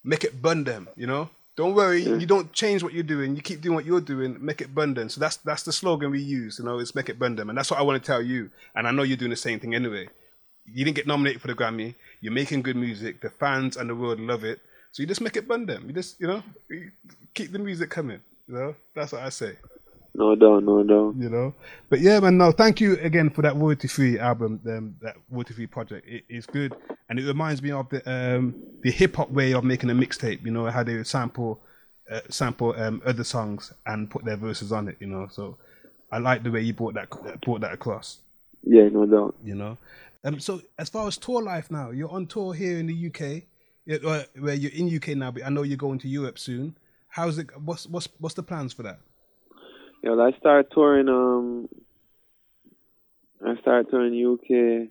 [0.06, 1.30] make it bun them, you know.
[1.58, 3.34] Don't worry, you don't change what you're doing.
[3.34, 4.38] You keep doing what you're doing.
[4.44, 5.08] Make it bun them.
[5.08, 6.80] So that's that's the slogan we use, you know.
[6.80, 8.50] It's make it bun them, and that's what I want to tell you.
[8.76, 10.10] And I know you're doing the same thing anyway.
[10.66, 11.96] You didn't get nominated for the Grammy.
[12.20, 13.22] You're making good music.
[13.22, 14.60] The fans and the world love it.
[14.92, 15.86] So you just make it bun them.
[15.88, 16.44] You just, you know,
[17.34, 18.20] keep the music coming.
[18.48, 19.54] You know, that's what I say.
[20.18, 21.16] No doubt, no doubt.
[21.18, 21.54] You know,
[21.90, 22.38] but yeah, man.
[22.38, 26.08] No, thank you again for that royalty free album, um, that royalty free project.
[26.30, 26.74] It's good,
[27.10, 30.46] and it reminds me of the um, the hip hop way of making a mixtape.
[30.46, 31.60] You know, how they would sample
[32.10, 34.96] uh, sample um, other songs and put their verses on it.
[35.02, 35.58] You know, so
[36.14, 37.10] I like the way you brought that
[37.42, 38.20] brought that across.
[38.64, 39.36] Yeah, no doubt.
[39.44, 39.78] You know,
[40.24, 43.44] um, so as far as tour life now, you're on tour here in the UK,
[44.02, 46.78] uh, where you're in UK now, but I know you're going to Europe soon.
[47.10, 47.48] How's it?
[47.60, 49.00] What's what's what's the plans for that?
[50.06, 51.10] Well, I started touring.
[51.10, 51.68] Um,
[53.44, 54.90] I started touring UK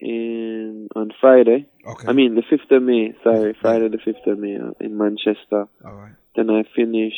[0.00, 1.68] in on Friday.
[1.86, 2.08] Okay.
[2.08, 3.14] I mean the fifth of May.
[3.22, 5.68] Sorry, Friday the fifth of May uh, in Manchester.
[5.84, 6.12] All right.
[6.34, 7.14] Then I finish.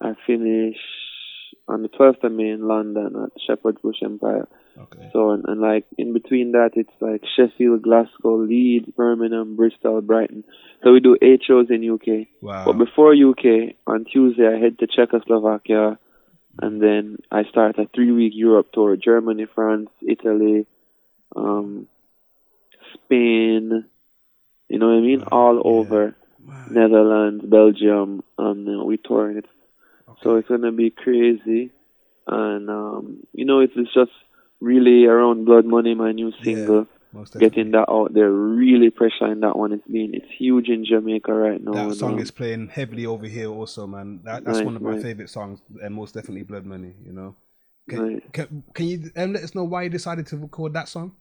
[0.00, 0.78] I finish
[1.68, 4.48] on the twelfth of May in London at Shepherd's Bush Empire.
[4.78, 5.10] Okay.
[5.12, 10.44] So and, and like in between that, it's like Sheffield, Glasgow, Leeds, Birmingham, Bristol, Brighton.
[10.82, 12.28] So we do eight shows in UK.
[12.40, 12.64] Wow.
[12.66, 15.98] But before UK, on Tuesday I head to Czechoslovakia,
[16.60, 20.66] and then I start a three-week Europe tour: Germany, France, Italy,
[21.36, 21.86] um,
[22.94, 23.84] Spain.
[24.68, 25.22] You know what I mean?
[25.24, 26.14] All over
[26.70, 29.36] Netherlands, Belgium, and we tour.
[29.36, 29.48] It's
[30.22, 31.70] so it's gonna be crazy,
[32.26, 34.12] and um, you know it's, it's just
[34.60, 36.86] really around Blood Money, my new single.
[37.12, 39.72] most Getting that out there, really pressuring that one.
[39.72, 41.88] It's been it's huge in Jamaica right now.
[41.88, 44.20] That song um, is playing heavily over here also, man.
[44.24, 45.02] That, that's Nice, one of my nice.
[45.02, 46.94] favorite songs, and most definitely Blood Money.
[47.04, 47.36] You know.
[47.88, 48.22] Can, Nice.
[48.32, 51.16] can, can you um, let us know why you decided to record that song?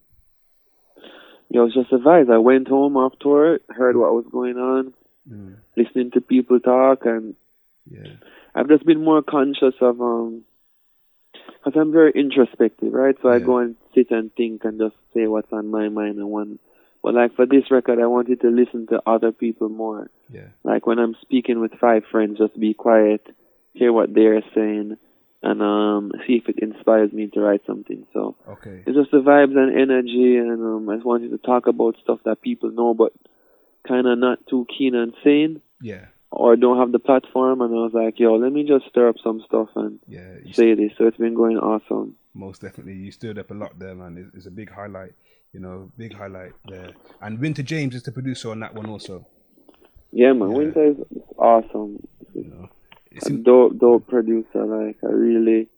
[1.49, 2.31] Yeah, it was just a vibe.
[2.31, 4.93] I went home after it, heard what was going on,
[5.75, 7.35] listening to people talk, and
[7.89, 8.17] Yeah.
[8.59, 10.43] I've just been more conscious of um,
[11.63, 13.15] because I'm very introspective, right?
[13.21, 16.29] So I go and sit and think and just say what's on my mind and
[16.29, 16.59] one.
[17.01, 20.09] But like for this record, I wanted to listen to other people more.
[20.29, 20.47] Yeah.
[20.63, 23.25] Like when I'm speaking with five friends, just be quiet,
[23.73, 24.97] hear what they're saying,
[25.41, 28.05] and um, see if it inspires me to write something.
[28.13, 28.83] So Okay.
[28.85, 32.19] it's just the vibes and energy, and um, I just wanted to talk about stuff
[32.25, 33.13] that people know, but
[33.87, 36.07] kind of not too keen on saying, Yeah.
[36.31, 37.61] Or don't have the platform.
[37.61, 40.35] And I was like, yo, let me just stir up some stuff and Yeah.
[40.53, 40.91] Say this.
[40.97, 42.15] So it's been going awesome.
[42.33, 44.17] Most definitely, you stirred up a lot there, man.
[44.17, 45.13] It's, it's a big highlight,
[45.53, 46.91] you know, big highlight there.
[47.21, 49.25] And Winta James is the producer on that one also.
[50.11, 50.97] Yeah, man, Winta is
[51.37, 52.07] awesome.
[52.33, 52.69] You know,
[53.11, 54.65] it's a dope, dope producer.
[54.65, 55.69] Like I really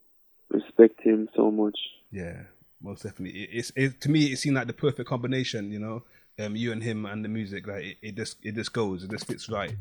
[0.50, 1.78] respect him so much.
[2.12, 2.44] Yeah,
[2.82, 3.40] most definitely.
[3.40, 5.72] It, it's it, to me, it seemed like the perfect combination.
[5.72, 6.04] You know,
[6.42, 7.68] um, you and him and the music.
[7.68, 9.04] Like it, it just it just goes.
[9.04, 9.76] It just fits right.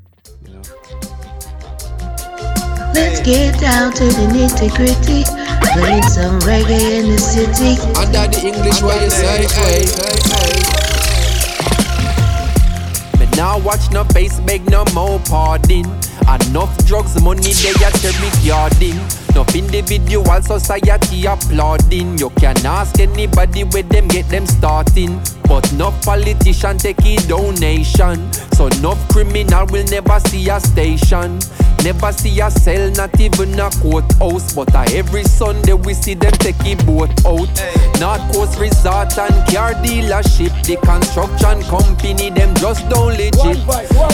[0.45, 0.63] You know.
[2.93, 5.25] Let's get down to the nitty gritty.
[5.73, 7.81] Playing some reggae in the city.
[7.97, 9.47] Under the English, what you say?
[9.59, 9.85] Hey,
[13.19, 15.85] Me now watch no face, beg no more pardon.
[16.29, 18.99] Enough drugs, money they a termic yarding.
[19.31, 22.19] Enough individual society applauding.
[22.19, 25.21] You can ask anybody where them get them starting.
[25.45, 28.33] But no politician take a donation.
[28.55, 31.41] So no criminal will never see a station.
[31.83, 34.53] Never see a cell, not even a courthouse.
[34.55, 37.49] But a every Sunday we see them take a boat out.
[37.99, 40.53] North Coast Resort and car dealership.
[40.65, 43.59] The construction company, them just don't legit.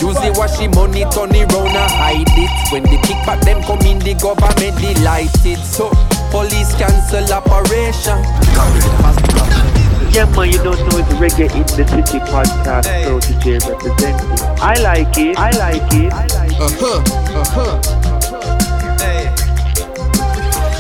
[0.00, 2.72] Usually wash the money, turn it round and hide it.
[2.72, 5.58] When the kickback them come in, the government delighted.
[5.58, 5.90] So
[6.30, 8.22] police cancel operation.
[10.14, 12.86] Yeah, man, you don't know it's Reggae in the City podcast.
[13.04, 14.38] So to J representing.
[14.62, 15.36] I like it.
[15.36, 16.45] I like it.
[16.58, 17.02] Uh huh.
[17.36, 17.80] Uh huh.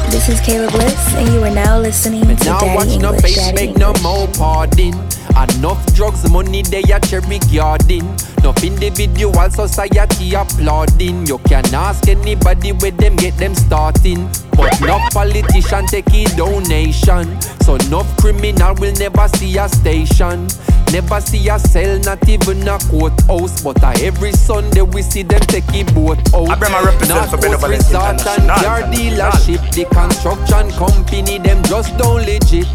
[0.08, 3.22] This is Kayla Bliss, and you are now listening to Now Daddy watch no English.
[3.22, 4.94] face, Daddy beg no more pardon.
[5.36, 8.08] Enough drugs, money they a cherry garden.
[8.38, 11.26] Enough individual society applauding.
[11.26, 14.30] You can ask anybody where them get them starting.
[14.56, 17.38] But no politician take a donation.
[17.60, 20.48] So no criminal will never see a station.
[20.92, 23.62] Never see a cell, not even a courthouse.
[23.62, 26.48] But a every Sunday we see them take a boat out.
[26.48, 29.60] I bring my represent for North Coast Benevolence Resort and car dealership.
[29.74, 32.68] The construction company, them just don't legit.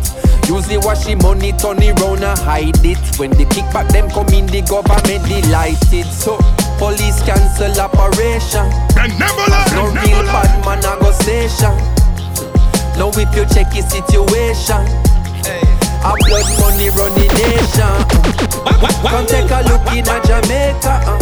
[0.50, 3.00] Usually wash the money, turn it round and hide it.
[3.18, 6.06] When the kickback them come in, the government delighted.
[6.12, 6.38] So
[6.78, 8.68] police cancel operation.
[9.74, 11.74] No real bad man a go station.
[13.00, 14.84] Now if you check the situation.
[16.04, 17.96] A blood money running nation.
[19.06, 20.96] Come take a look in a Jamaica.
[21.06, 21.20] uh.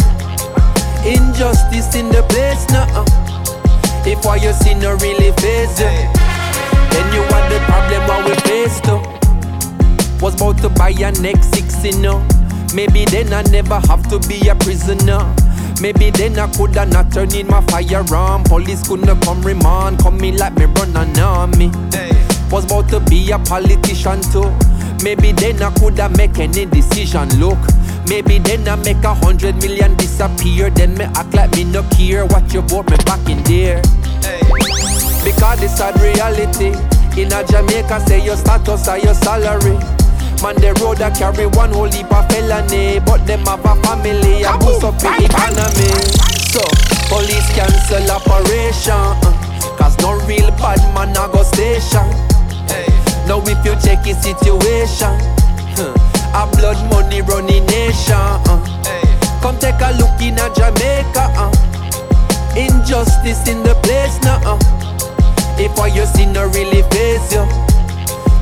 [1.04, 2.86] Injustice in the place now.
[2.94, 3.04] uh.
[4.06, 5.92] If what you see no really face you,
[6.90, 9.00] then you are the problem what we face too.
[10.24, 12.26] Was about to buy a next six, you know.
[12.74, 15.20] Maybe then I never have to be a prisoner.
[15.82, 18.44] Maybe then I coulda not turn in my firearm.
[18.44, 21.70] Police couldn't come remand, come me like me run an army.
[22.50, 24.50] Was about to be a politician too.
[25.02, 27.28] Maybe then I coulda make any decision.
[27.40, 27.58] Look,
[28.08, 30.70] maybe then I make a hundred million disappear.
[30.70, 33.80] Then me act like me no care what you bought me back in there.
[35.24, 36.76] Because this sad reality.
[37.20, 39.76] In a Jamaica, say your status or your salary.
[40.42, 44.44] Man, the road a carry one whole heap of felony, but them have a family
[44.44, 45.90] and boost up the economy.
[46.48, 46.62] So,
[47.12, 52.29] police cancel operation, uh, cause no real bad man a go station.
[53.26, 55.14] Now if you check his situation,
[55.76, 55.94] huh,
[56.34, 58.14] a blood money running nation.
[58.16, 58.60] Uh,
[59.42, 61.30] come take a look in a Jamaica.
[61.36, 61.50] Uh,
[62.56, 64.40] injustice in the place now.
[64.44, 64.58] Uh,
[65.58, 67.69] if what you see no really face you.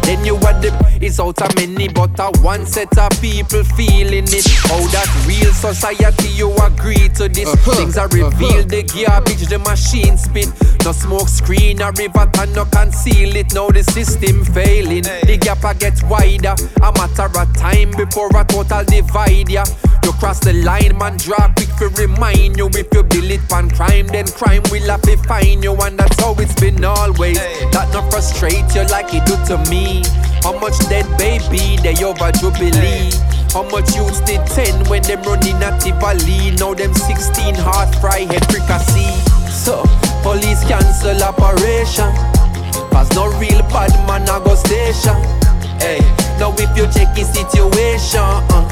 [0.08, 4.24] Then you are the it's out of many, but a one set of people feeling
[4.24, 4.48] it.
[4.64, 7.46] How that real society you agree to this?
[7.46, 10.48] Uh-huh, Things are revealed, the garbage, the machine spit.
[10.82, 13.52] No smoke screen, a river and no conceal it.
[13.52, 16.56] Now the system failing, the gap a get wider.
[16.80, 19.64] A matter of time before a total divide ya.
[20.04, 22.68] You cross the line, man, draw quick to remind you.
[22.72, 26.18] If you bill it on crime, then crime will have to find you, and that's
[26.18, 27.36] how it's been always.
[27.76, 29.97] That not frustrate you like it do to me.
[30.42, 33.10] How much dead baby they over Jubilee?
[33.52, 36.52] How much youths did 10 when them running at Tivoli?
[36.56, 39.16] Now them 16 hard fry fricassee.
[39.48, 39.82] So,
[40.22, 42.12] police cancel operation.
[42.92, 45.16] Cause no real bad man a go station.
[45.80, 46.00] Hey,
[46.38, 48.20] now if you check the situation,
[48.52, 48.66] uh,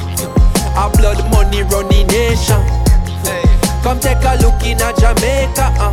[0.77, 2.61] a blood money running nation.
[3.83, 5.71] Come take a look in a Jamaica.
[5.79, 5.91] Uh.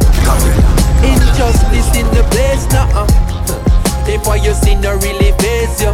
[1.05, 2.89] Injustice in the place now.
[2.93, 3.24] Uh.
[4.07, 5.93] If what you see no really face you,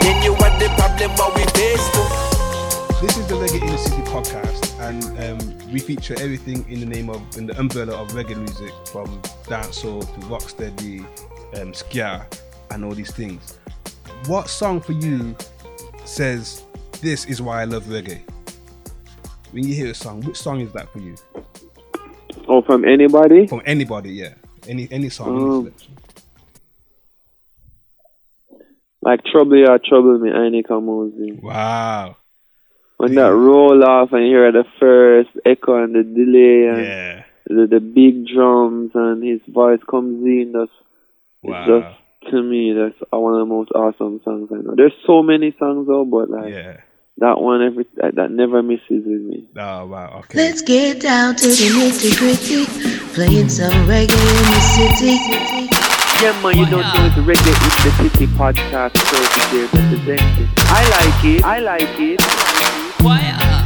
[0.00, 2.22] then you are the problem what we face too.
[3.04, 6.86] This is the Reggae in the City podcast, and um, we feature everything in the
[6.86, 9.06] name of, in the umbrella of reggae music, from
[9.44, 11.04] dancehall to rocksteady,
[11.60, 12.26] um, ska,
[12.70, 13.58] and all these things.
[14.26, 15.36] What song for you
[16.04, 16.64] says
[17.00, 18.22] this is why I love reggae?
[19.50, 21.14] When you hear a song, which song is that for you?
[22.48, 23.46] Oh, from anybody?
[23.46, 24.34] From anybody, yeah,
[24.66, 25.36] any any song.
[25.36, 25.74] any Um,
[29.02, 31.42] Like Trouble Ya Trouble Me, Ini Kamoze.
[31.42, 32.16] Wow.
[32.98, 37.22] When that roll off and you hear the first echo and the delay and Yeah.
[37.48, 40.70] the, the big drums and his voice comes in, that's
[41.42, 41.58] Wow.
[41.58, 44.74] it's just to me that's one of the most awesome songs I know.
[44.76, 46.76] There's so many songs though, but like Yeah.
[47.18, 49.48] that one every that, that never misses with me.
[49.56, 50.20] Oh wow.
[50.20, 50.38] Okay.
[50.38, 52.64] Let's get down to the nitty gritty,
[53.14, 55.91] playing some reggae in the city.
[56.22, 60.48] Yeah, man, you don't know it's Reggae is the City podcast, so it's there representing.
[60.56, 61.44] I like it.
[61.44, 62.20] I like it.
[63.02, 63.61] Down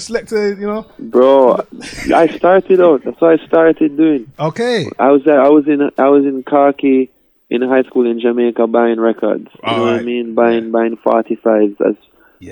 [0.00, 0.86] a selector, you know?
[0.98, 1.66] Bro,
[2.14, 3.04] I started out.
[3.04, 4.32] That's what I started doing.
[4.38, 4.88] Okay.
[4.98, 7.10] I was I was in I was in Khaki
[7.48, 9.48] in high school in Jamaica buying records.
[9.62, 10.34] You know what I mean?
[10.34, 11.96] Buying buying forty fives as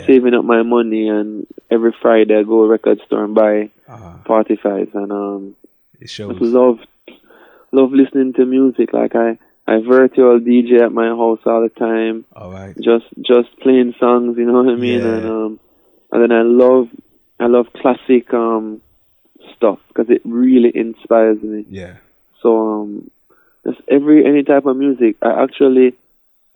[0.06, 3.70] saving up my money and every Friday I go to record store and buy
[4.26, 5.56] forty fives and um
[6.00, 6.32] It shows.
[6.38, 6.78] just love
[7.72, 8.92] love listening to music.
[8.92, 12.24] Like I I virtual DJ at my house all the time.
[12.34, 12.74] All right.
[12.80, 15.00] Just just playing songs, you know what I mean?
[15.00, 15.14] Yeah.
[15.16, 15.60] And um
[16.10, 16.88] and then I love
[17.40, 18.80] I love classic um
[19.56, 21.64] stuff because it really inspires me.
[21.68, 21.96] Yeah.
[22.42, 23.10] So um,
[23.64, 25.16] just every any type of music.
[25.22, 25.94] I actually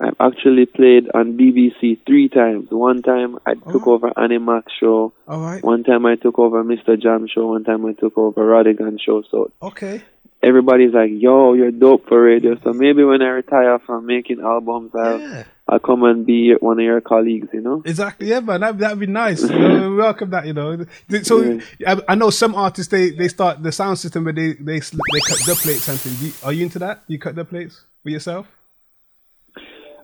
[0.01, 2.71] I've actually played on BBC three times.
[2.71, 5.13] One time I took over Annie Mac's show.
[5.29, 5.63] All right.
[5.63, 7.01] One time I took over Mr.
[7.01, 7.49] Jam show.
[7.49, 9.23] One time I took over Rodigan show.
[9.31, 10.03] So Okay.
[10.43, 14.93] everybody's like, "Yo, you're dope for radio." So maybe when I retire from making albums,
[14.95, 17.49] I'll I'll come and be one of your colleagues.
[17.55, 17.83] You know?
[17.87, 18.61] Exactly, yeah, man.
[18.61, 19.41] That that'd be nice.
[19.43, 20.47] You know, welcome that.
[20.47, 20.85] You know,
[21.23, 24.81] so I, I know some artists they, they start the sound system where they they
[24.81, 26.23] they cut the plates and things.
[26.23, 27.05] You- Are you into that?
[27.07, 28.47] You cut the plates for yourself?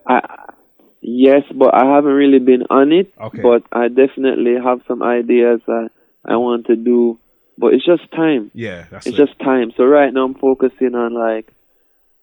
[0.07, 0.21] I
[1.03, 3.13] yes, but I haven't really been on it.
[3.21, 3.43] Okay.
[3.43, 5.91] But I definitely have some ideas that
[6.25, 7.19] I want to do.
[7.59, 8.51] But it's just time.
[8.55, 9.27] Yeah, that's it's it.
[9.27, 9.73] just time.
[9.77, 11.53] So right now I'm focusing on like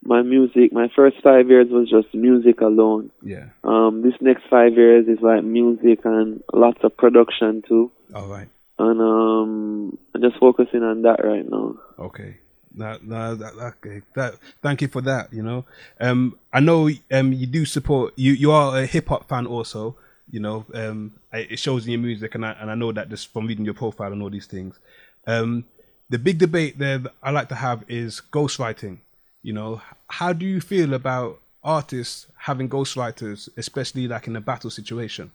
[0.06, 0.72] my music.
[0.72, 3.10] My first five years was just music alone.
[3.22, 3.46] Yeah.
[3.64, 7.90] Um, this next five years is like music and lots of production too.
[8.14, 8.48] All right.
[8.78, 11.76] And um, I'm just focusing on that right now.
[11.98, 12.36] Okay.
[12.74, 14.02] No, no, that, okay.
[14.14, 15.32] That, thank you for that.
[15.32, 15.64] You know,
[15.98, 18.12] um, I know um, you do support.
[18.16, 19.96] You, you are a hip hop fan also.
[20.30, 23.32] You know, um, it shows in your music, and I and I know that just
[23.32, 24.78] from reading your profile and all these things.
[25.26, 25.64] Um,
[26.10, 28.98] the big debate there that I like to have is ghostwriting.
[29.46, 34.70] You know, how do you feel about artists having ghostwriters, especially like in a battle
[34.70, 35.30] situation?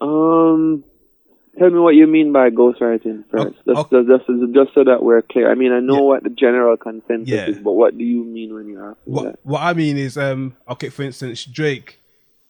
[0.00, 0.82] Um,
[1.56, 3.54] tell me what you mean by ghostwriting first.
[3.64, 5.52] Just, just, just, just so that we're clear.
[5.52, 7.46] I mean, I know what the general consensus Yeah.
[7.46, 9.38] is, but what do you mean when you ask me What that?
[9.44, 12.00] what I mean is, um, okay, for instance, Drake,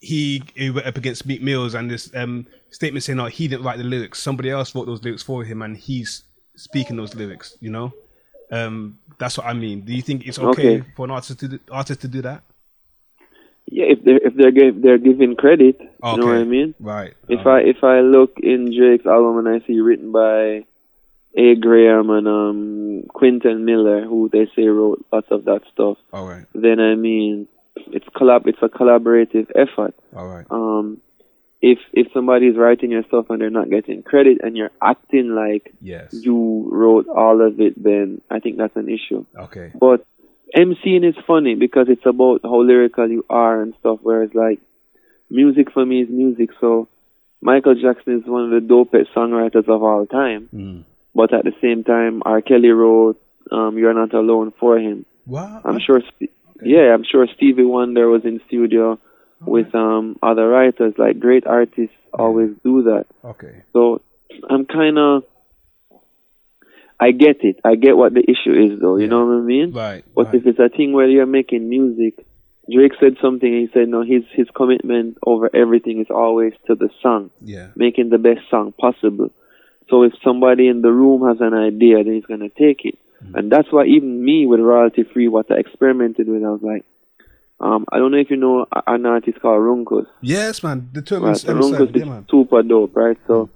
[0.01, 3.62] he, he went up against Meek Mills and this um statement saying, "Oh, he didn't
[3.66, 4.20] write the lyrics.
[4.20, 6.24] Somebody else wrote those lyrics for him, and he's
[6.57, 7.93] speaking those lyrics." You know,
[8.53, 9.80] um, that's what I mean.
[9.80, 10.88] Do you think it's okay, Okay.
[10.94, 12.42] for an artist to do, artist to do that?
[13.66, 15.88] Yeah, if they're if they're give, they're giving credit, you
[16.18, 16.74] know what I mean.
[16.78, 17.14] Right.
[17.28, 20.64] If I if I look in Drake's album and I see written by
[21.36, 21.55] A.
[21.55, 26.44] Graham and um Quentin Miller, who they say wrote lots of that stuff, All right.
[26.55, 29.94] then I mean it's collab it's a collaborative effort.
[30.14, 30.44] All right.
[30.50, 31.00] Um,
[31.62, 35.28] if if somebody is writing your stuff and they're not getting credit and you're acting
[35.34, 36.12] like Yes.
[36.12, 39.24] you wrote all of it, then I think that's an issue.
[39.36, 39.70] Okay.
[39.78, 40.04] But
[40.54, 44.00] MCing is funny because it's about how lyrical you are and stuff.
[44.02, 44.60] Whereas like
[45.30, 46.50] music for me is music.
[46.60, 46.88] So
[47.40, 50.48] Michael Jackson is one of the dopest songwriters of all time.
[50.52, 50.82] Mm.
[51.14, 52.40] But at the same time, R.
[52.42, 55.04] Kelly wrote um, "You're Not Alone" for him.
[55.26, 55.60] Wow.
[55.64, 56.00] I'm sure.
[56.00, 56.30] St-
[56.64, 58.98] Yeah, I'm sure Stevie Wonder was in studio
[59.47, 60.95] with um other writers.
[60.99, 63.07] Like great artists always do that.
[63.24, 63.62] Okay.
[63.72, 64.01] So
[64.49, 65.24] I'm kind of.
[67.01, 67.59] I get it.
[67.64, 68.97] I get what the issue is, though.
[68.97, 69.72] You know what I mean?
[69.72, 70.05] Right.
[70.14, 72.24] But if it's a thing where you're making music,
[72.70, 73.53] Drake said something.
[73.53, 77.68] He said, "No, his his commitment over everything is always to the song, Yeah.
[77.74, 79.30] making the best song possible."
[79.90, 82.97] So if somebody in the room has an idea, then he's gonna take it,
[83.34, 86.84] and that's why even me with royalty free, what I experimented with, I was like,
[87.62, 90.06] um, I don't know if you know a- an artist called Runkus.
[90.20, 90.78] Yes, man.
[90.80, 91.38] Right, Determined.
[91.38, 93.18] so um, Runkus seven, yeah, super dope, right?
[93.26, 93.48] So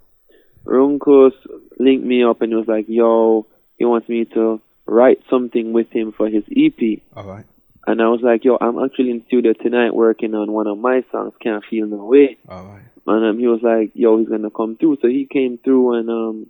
[0.65, 1.33] Runkus
[1.79, 3.47] linked me up and he was like, "Yo,
[3.79, 7.45] he wants me to write something with him for his EP." All right.
[7.87, 11.05] And I was like, "Yo, I'm actually in studio tonight working on one of my
[11.13, 12.83] songs, Can't Feel No Way." All right.
[13.07, 16.11] And um, he was like, "Yo, he's gonna come through." So he came through and
[16.11, 16.47] um,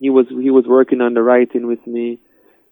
[0.00, 2.18] he was he was working on the writing with me.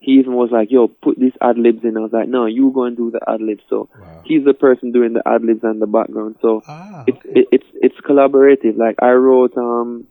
[0.03, 2.73] He even was like, "Yo, put these ad libs in." I was like, "No, you
[2.75, 3.89] go and do the ad libs." So
[4.25, 6.37] he's the person doing the ad libs and the background.
[6.43, 6.65] So
[7.07, 8.77] it's it, it's it's collaborative.
[8.77, 10.07] Like I wrote um,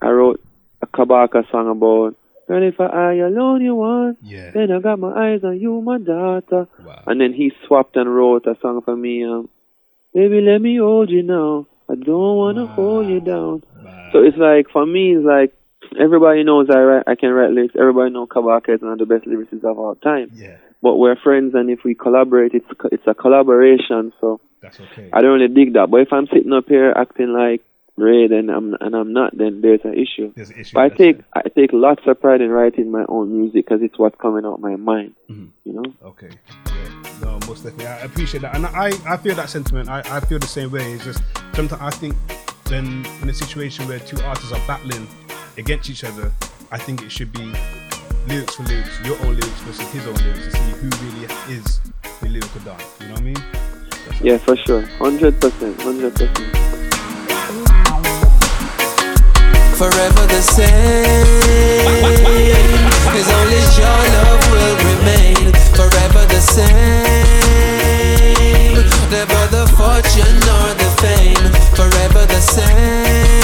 [0.00, 0.40] I wrote
[0.82, 2.16] a Kabaka song about.
[2.48, 4.50] Girl, if I alone you want, yeah.
[4.50, 6.66] then I got my eyes on you, my daughter.
[7.06, 9.24] And then he swapped and wrote a song for me.
[9.24, 9.48] Um,
[10.12, 11.68] Baby, let me hold you now.
[11.88, 13.62] I don't wanna hold you down.
[14.12, 15.54] So it's like for me, it's like
[15.98, 17.74] everybody knows I write, I can write lyrics.
[17.78, 20.30] Everybody knows Kabaka is one of the best lyricists of all time.
[20.34, 20.56] Yeah.
[20.82, 24.12] But we're friends, and if we collaborate, it's it's a collaboration.
[24.20, 25.10] So That's okay.
[25.12, 25.90] I don't really dig that.
[25.90, 27.62] But if I'm sitting up here acting like
[27.96, 30.32] Ray, then I'm and I'm not, then there's an issue.
[30.34, 30.72] There's an issue.
[30.74, 33.98] But I take I take lots of pride in writing my own music because it's
[33.98, 35.14] what's coming out my mind.
[35.30, 35.48] Mhm.
[35.64, 35.84] You know.
[36.04, 36.30] Okay.
[36.66, 37.02] Yeah.
[37.22, 37.86] No, most definitely.
[37.86, 38.54] I appreciate that.
[38.56, 39.90] And I, I feel that sentiment.
[39.90, 40.92] I, I feel the same way.
[40.94, 41.22] It's just
[41.54, 42.16] sometimes I think
[42.64, 45.06] then in a situation where two artists are battling
[45.56, 46.32] against each other,
[46.70, 47.52] I think it should be
[48.26, 51.80] lyrics for lyrics, your own lyrics versus his own lyrics to see who really is
[52.20, 52.80] the lyrical don.
[53.00, 53.44] You know what I mean?
[54.22, 54.82] Yeah, for sure.
[54.98, 55.80] Hundred percent.
[55.80, 56.70] Hundred percent.
[59.80, 60.68] forever the same.
[63.16, 66.76] As only your love will remain forever the same.
[69.10, 73.39] Never the fortune nor the fame, forever the same.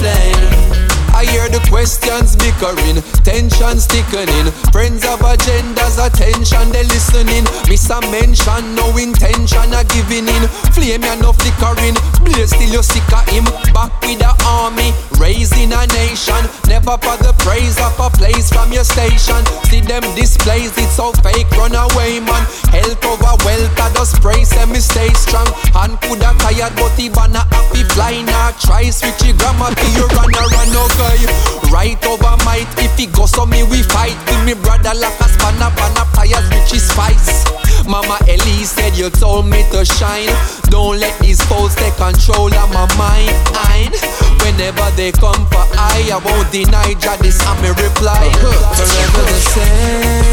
[0.00, 4.54] I hear the questions bickering, tension thickening.
[4.70, 7.42] Friends of agendas, attention, they listening.
[7.66, 10.44] Miss a mention, no intention of giving in.
[10.70, 13.44] Flame ya no flickering, blaze still you sick of him.
[13.74, 16.46] Back with the army, raising a nation.
[16.78, 19.42] Never for the praise of a place from your station.
[19.66, 22.46] See them displays, it's so fake, run away man.
[22.70, 25.50] Health over wealth, I just praise them, me stay strong.
[25.74, 28.54] Hand coulda tired, but the banner happy fly now.
[28.62, 31.18] Try switch your grammar, be your runner, run guy.
[31.66, 34.14] Right over might, if he goes on me we fight.
[34.30, 37.42] With me brother like a spanner, banner fires which is spice.
[37.90, 40.30] Mama Ellie said you told me to shine.
[40.70, 43.98] Don't let these foes take control of my mind.
[44.44, 47.16] Whenever they come for I, I won't deny Jah.
[47.20, 48.30] This I'm a reply.
[48.76, 50.28] Forever the same.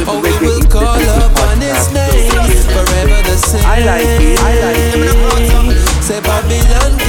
[0.07, 2.32] Oh, we will call upon His name.
[2.74, 3.66] Forever the same.
[3.66, 4.39] I like it.
[4.39, 5.05] I like it.
[6.03, 7.05] Say Babylon can't hold the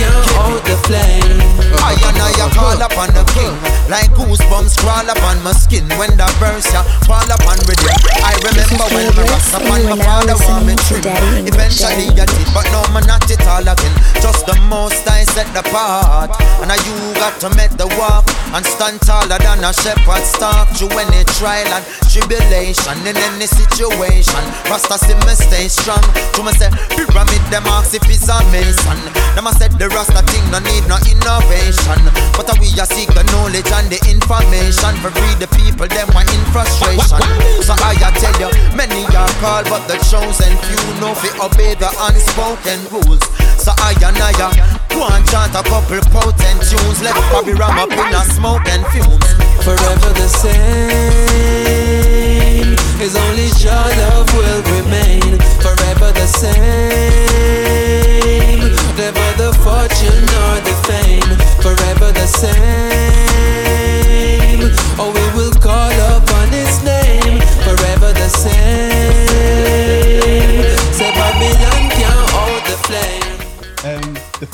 [0.86, 1.56] flame.
[1.82, 3.54] I and I call upon the king.
[3.86, 7.94] Like goosebumps crawl upon my skin When the verse ya fall upon rhythm.
[8.18, 11.06] I remember when my rocks upon my father want me trim
[11.46, 13.94] Eventually I did but now me not it all again.
[14.18, 16.34] Just the most I set the part.
[16.62, 20.70] And now you got to make the walk And stand taller than a shepherd stalk
[20.74, 24.42] Through any trial and tribulation In any situation.
[24.66, 26.02] Rasta see me stay strong.
[26.34, 28.98] To me say pyramid them ask if it's a mason
[29.38, 32.00] Them a said the Rasta thing no need no innovation
[32.36, 36.28] But we a seek the knowledge and the information For free the people them were
[36.28, 37.24] in frustration
[37.64, 41.88] So I tell you many are called but the chosen few know fi obey the
[42.10, 43.24] unspoken rules
[43.56, 44.32] So I and I
[44.92, 48.84] go and chant a couple potent tunes Let Bobby ram up in a smoke and
[48.92, 51.56] fumes Forever the same.
[53.02, 55.40] As only your love will remain.
[55.60, 57.05] Forever the same.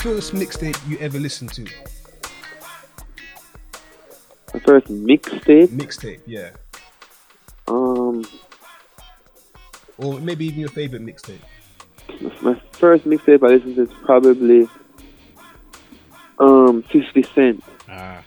[0.03, 1.65] First mixtape you ever listened to?
[4.53, 5.69] The first mixtape.
[5.69, 6.51] Mixtape, yeah.
[7.69, 8.25] Um,
[9.99, 11.41] Or maybe even your favorite mixtape.
[12.43, 14.69] my first mixtape I listened to is probably
[16.39, 17.65] um 50 Cent.
[17.89, 18.23] Ah.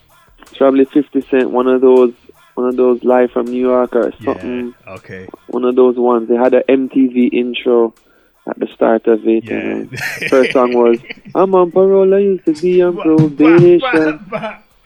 [0.57, 1.51] Probably 50 Cent.
[1.51, 2.13] One of those.
[2.55, 4.73] One of those live from New York or something.
[4.87, 5.27] Yeah, Okay.
[5.47, 6.29] One of those ones.
[6.29, 7.93] They had an MTV intro
[8.47, 9.49] at the start of it.
[9.49, 9.97] and, uh,
[10.29, 10.99] first song was
[11.33, 12.13] I'm on parole.
[12.13, 14.19] I used to be on probation.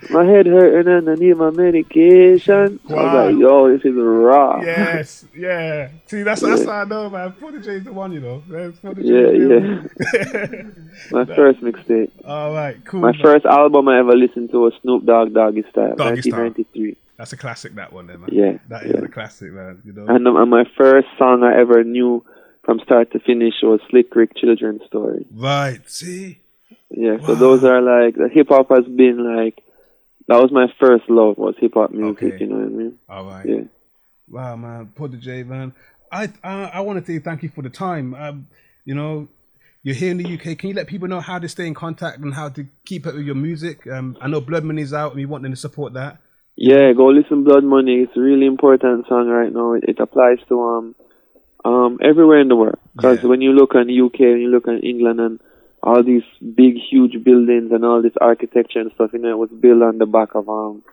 [0.10, 2.80] My head hurting and I need my medication.
[2.90, 4.62] I was like, yo, this is raw.
[4.62, 5.90] Yes, yeah.
[6.06, 7.34] See, that's that's how I know, man.
[7.34, 8.42] Protoje is the one, you know.
[8.50, 10.64] Yeah, yeah.
[11.12, 12.12] My first mixtape.
[12.26, 13.02] All right, cool.
[13.02, 13.22] My man.
[13.22, 16.44] first album I ever listened to was Snoop Dogg Doggy Style, Doggy Style.
[16.44, 16.96] 1993.
[17.18, 18.30] That's a classic, that one, then, man.
[18.32, 19.04] Yeah, that is yeah.
[19.04, 19.82] a classic, man.
[19.84, 20.06] You know.
[20.08, 22.24] And, um, and my first song I ever knew
[22.70, 25.26] from start to finish was Slick Rick Children's Story.
[25.34, 25.82] Right.
[25.90, 26.38] See.
[26.92, 29.64] Yeah, so those are like the hip hop has been like
[30.28, 32.24] that was my first love was hip hop music.
[32.24, 32.38] Okay.
[32.42, 33.00] You know what I mean?
[33.10, 33.46] All right.
[33.48, 33.64] Yeah.
[34.30, 35.74] Wow, man, Protoje, man.
[36.12, 38.14] I uh, I want to say thank you for the time.
[38.14, 38.48] Um,
[38.86, 39.28] you know,
[39.82, 40.56] you're here in the UK.
[40.56, 43.16] Can you let people know how to stay in contact and how to keep up
[43.16, 43.88] with your music?
[43.88, 46.20] Um, I know Blood Money's out, and we want them to support that.
[46.56, 48.02] Yeah, go listen Blood Money.
[48.02, 49.74] It's a really important song right now.
[49.74, 50.96] It, it applies to um
[51.70, 52.80] Um, everywhere in the world.
[52.96, 55.40] Because when you look on the UK and you look on England and
[55.82, 56.24] all these
[56.62, 59.98] big, huge buildings and all this architecture and stuff, you know, it was built on
[59.98, 60.84] the back of um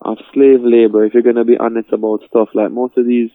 [0.00, 1.04] of slave labor.
[1.04, 3.30] If you're gonna be honest about stuff, like most of these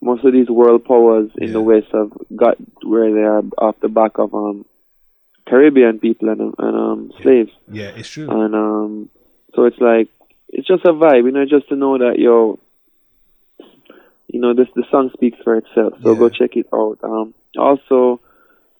[0.00, 3.88] most of these world powers in the West have got where they are off the
[3.88, 4.64] back of um
[5.48, 7.50] Caribbean people and, and um slaves.
[7.70, 8.28] Yeah, it's true.
[8.30, 9.10] And um,
[9.54, 10.08] so it's like
[10.48, 12.58] it's just a vibe, you know, just to know that yo,
[14.32, 15.94] you know, this the song speaks for itself.
[16.02, 16.98] So go check it out.
[17.02, 18.20] Um, also,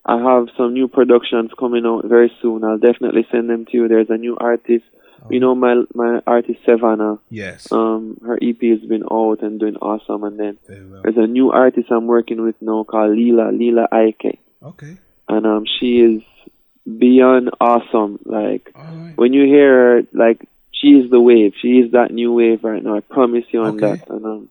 [0.05, 2.65] I have some new productions coming out very soon.
[2.65, 3.89] I'll definitely send them to you.
[3.89, 4.85] There's a new artist.
[5.29, 7.19] You know my my artist Sevana.
[7.29, 7.71] Yes.
[7.71, 10.25] Um, her EP has been out and doing awesome.
[10.25, 14.39] And then there's a new artist I'm working with now called Lila Lila Ike.
[14.63, 14.97] Okay.
[15.29, 16.23] And um, she is
[16.99, 18.19] beyond awesome.
[18.25, 18.73] Like
[19.17, 21.53] when you hear her, like she is the wave.
[21.61, 22.97] She is that new wave right now.
[22.97, 24.09] I promise you on that.
[24.09, 24.49] And um,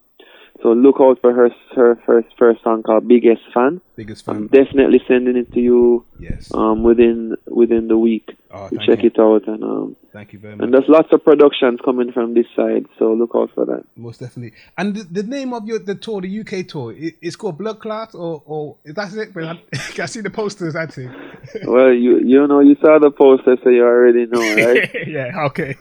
[0.61, 3.81] so look out for her her first first song called Biggest Fan.
[3.95, 4.35] Biggest Fan.
[4.35, 6.05] I'm definitely sending it to you.
[6.19, 6.53] Yes.
[6.53, 8.29] Um, within within the week.
[8.51, 9.07] Oh, check you.
[9.07, 9.95] it out and um.
[10.11, 10.63] Thank you very much.
[10.63, 13.83] And there's lots of productions coming from this side, so look out for that.
[13.95, 14.57] Most definitely.
[14.77, 17.79] And the, the name of your the tour, the UK tour, it, it's called Blood
[17.79, 19.33] Clot, or or is that it?
[19.33, 19.61] But I,
[20.01, 20.75] I see the posters.
[20.75, 21.11] I think.
[21.65, 24.89] well, you you know you saw the poster, so you already know, right?
[25.07, 25.45] yeah.
[25.45, 25.75] Okay.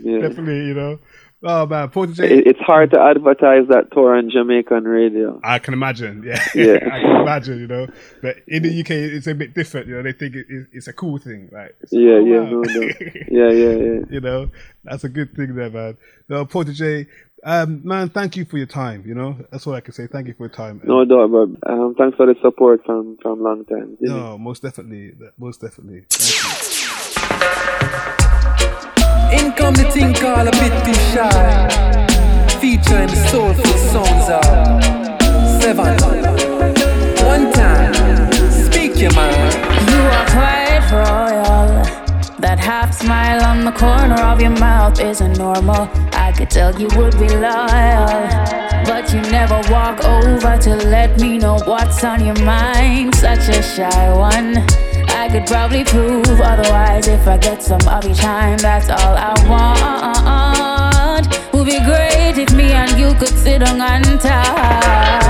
[0.00, 0.20] Yeah.
[0.20, 0.66] Definitely.
[0.66, 0.98] You know.
[1.44, 2.20] Oh man, Protoje.
[2.20, 5.40] It, it's hard to advertise that tour on Jamaican radio.
[5.42, 6.22] I can imagine.
[6.24, 6.42] Yeah.
[6.54, 6.78] Yeah.
[6.92, 7.58] I can imagine.
[7.60, 7.86] You know.
[8.20, 9.88] But in the UK, it's a bit different.
[9.88, 11.48] You know, they think it, it, it's a cool thing.
[11.50, 11.74] Like.
[11.90, 12.50] Yeah, oh, yeah, wow.
[12.50, 12.80] no, no.
[13.28, 14.00] Yeah, yeah, yeah.
[14.10, 14.50] you know,
[14.84, 15.96] that's a good thing there, man.
[16.28, 17.06] No, Protoje.
[17.44, 19.02] Um, man, thank you for your time.
[19.04, 20.06] You know, that's all I can say.
[20.06, 20.80] Thank you for your time.
[20.84, 23.96] No doubt, but um, thanks for the support from from long time.
[23.98, 26.06] No, most definitely, most definitely.
[29.32, 31.68] In come the thing called a bit too shy.
[32.60, 35.96] Featuring the soulful sounds of Seven.
[37.24, 37.94] One time,
[38.50, 39.54] speak your mind.
[39.90, 41.82] You are quite royal.
[42.38, 45.88] That half smile on the corner of your mouth isn't normal.
[46.12, 48.06] I could tell you would be loyal.
[48.84, 53.14] But you never walk over to let me know what's on your mind.
[53.14, 54.91] Such a shy one.
[55.22, 58.58] I could probably prove otherwise if I get some of your time.
[58.58, 59.32] That's all I
[61.22, 61.28] want.
[61.54, 65.21] Would be great if me and you could sit on and talk.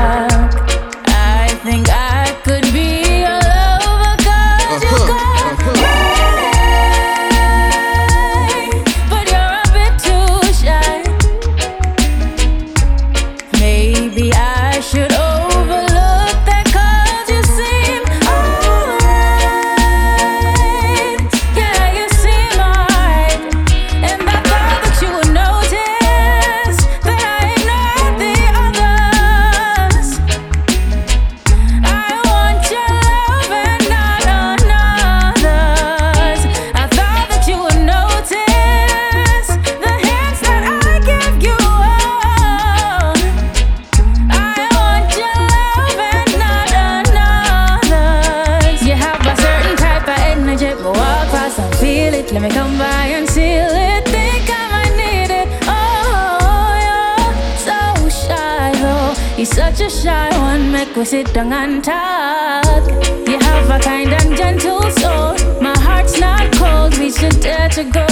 [51.42, 52.32] Walk past feel it.
[52.32, 54.04] Let me come by and seal it.
[54.08, 55.48] Think I might need it.
[55.66, 59.14] Oh, you're so shy, though.
[59.36, 60.72] You're such a shy one.
[60.72, 62.82] Make we sit down and talk.
[63.28, 65.36] You have a kind and gentle soul.
[65.60, 66.96] My heart's not cold.
[66.98, 68.06] We should dare to go.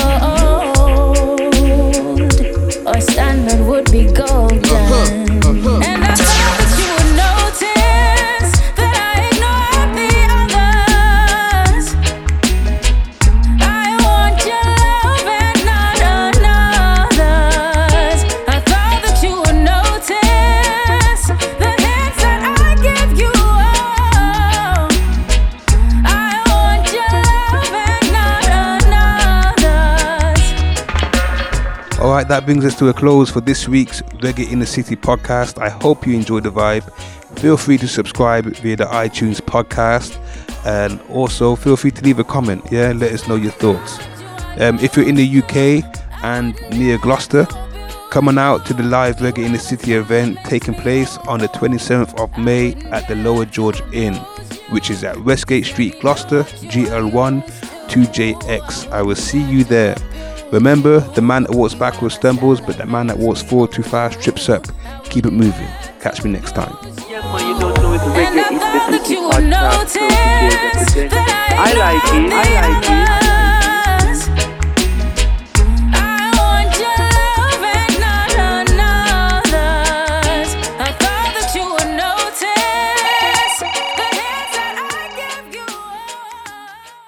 [2.87, 4.65] Our standard would be golden.
[4.65, 5.51] Uh-huh.
[5.51, 5.81] Uh-huh.
[5.85, 6.10] And I
[32.31, 35.61] that brings us to a close for this week's Reggae in the City podcast.
[35.61, 36.89] I hope you enjoyed the vibe.
[37.41, 40.17] Feel free to subscribe via the iTunes podcast,
[40.65, 42.65] and also feel free to leave a comment.
[42.71, 43.99] Yeah, let us know your thoughts.
[44.61, 45.85] Um, if you're in the UK
[46.23, 47.49] and near Gloucester,
[48.11, 51.49] come on out to the live Reggae in the City event taking place on the
[51.49, 54.15] 27th of May at the Lower George Inn,
[54.71, 57.43] which is at Westgate Street, Gloucester, GL1
[57.89, 58.89] 2JX.
[58.93, 59.97] I will see you there.
[60.53, 64.21] Remember, the man that walks backwards stumbles, but the man that walks forward too fast
[64.21, 64.67] trips up.
[65.05, 65.69] Keep it moving.
[66.01, 66.77] Catch me next time.
[71.53, 72.33] I like it.
[72.33, 73.20] I like it.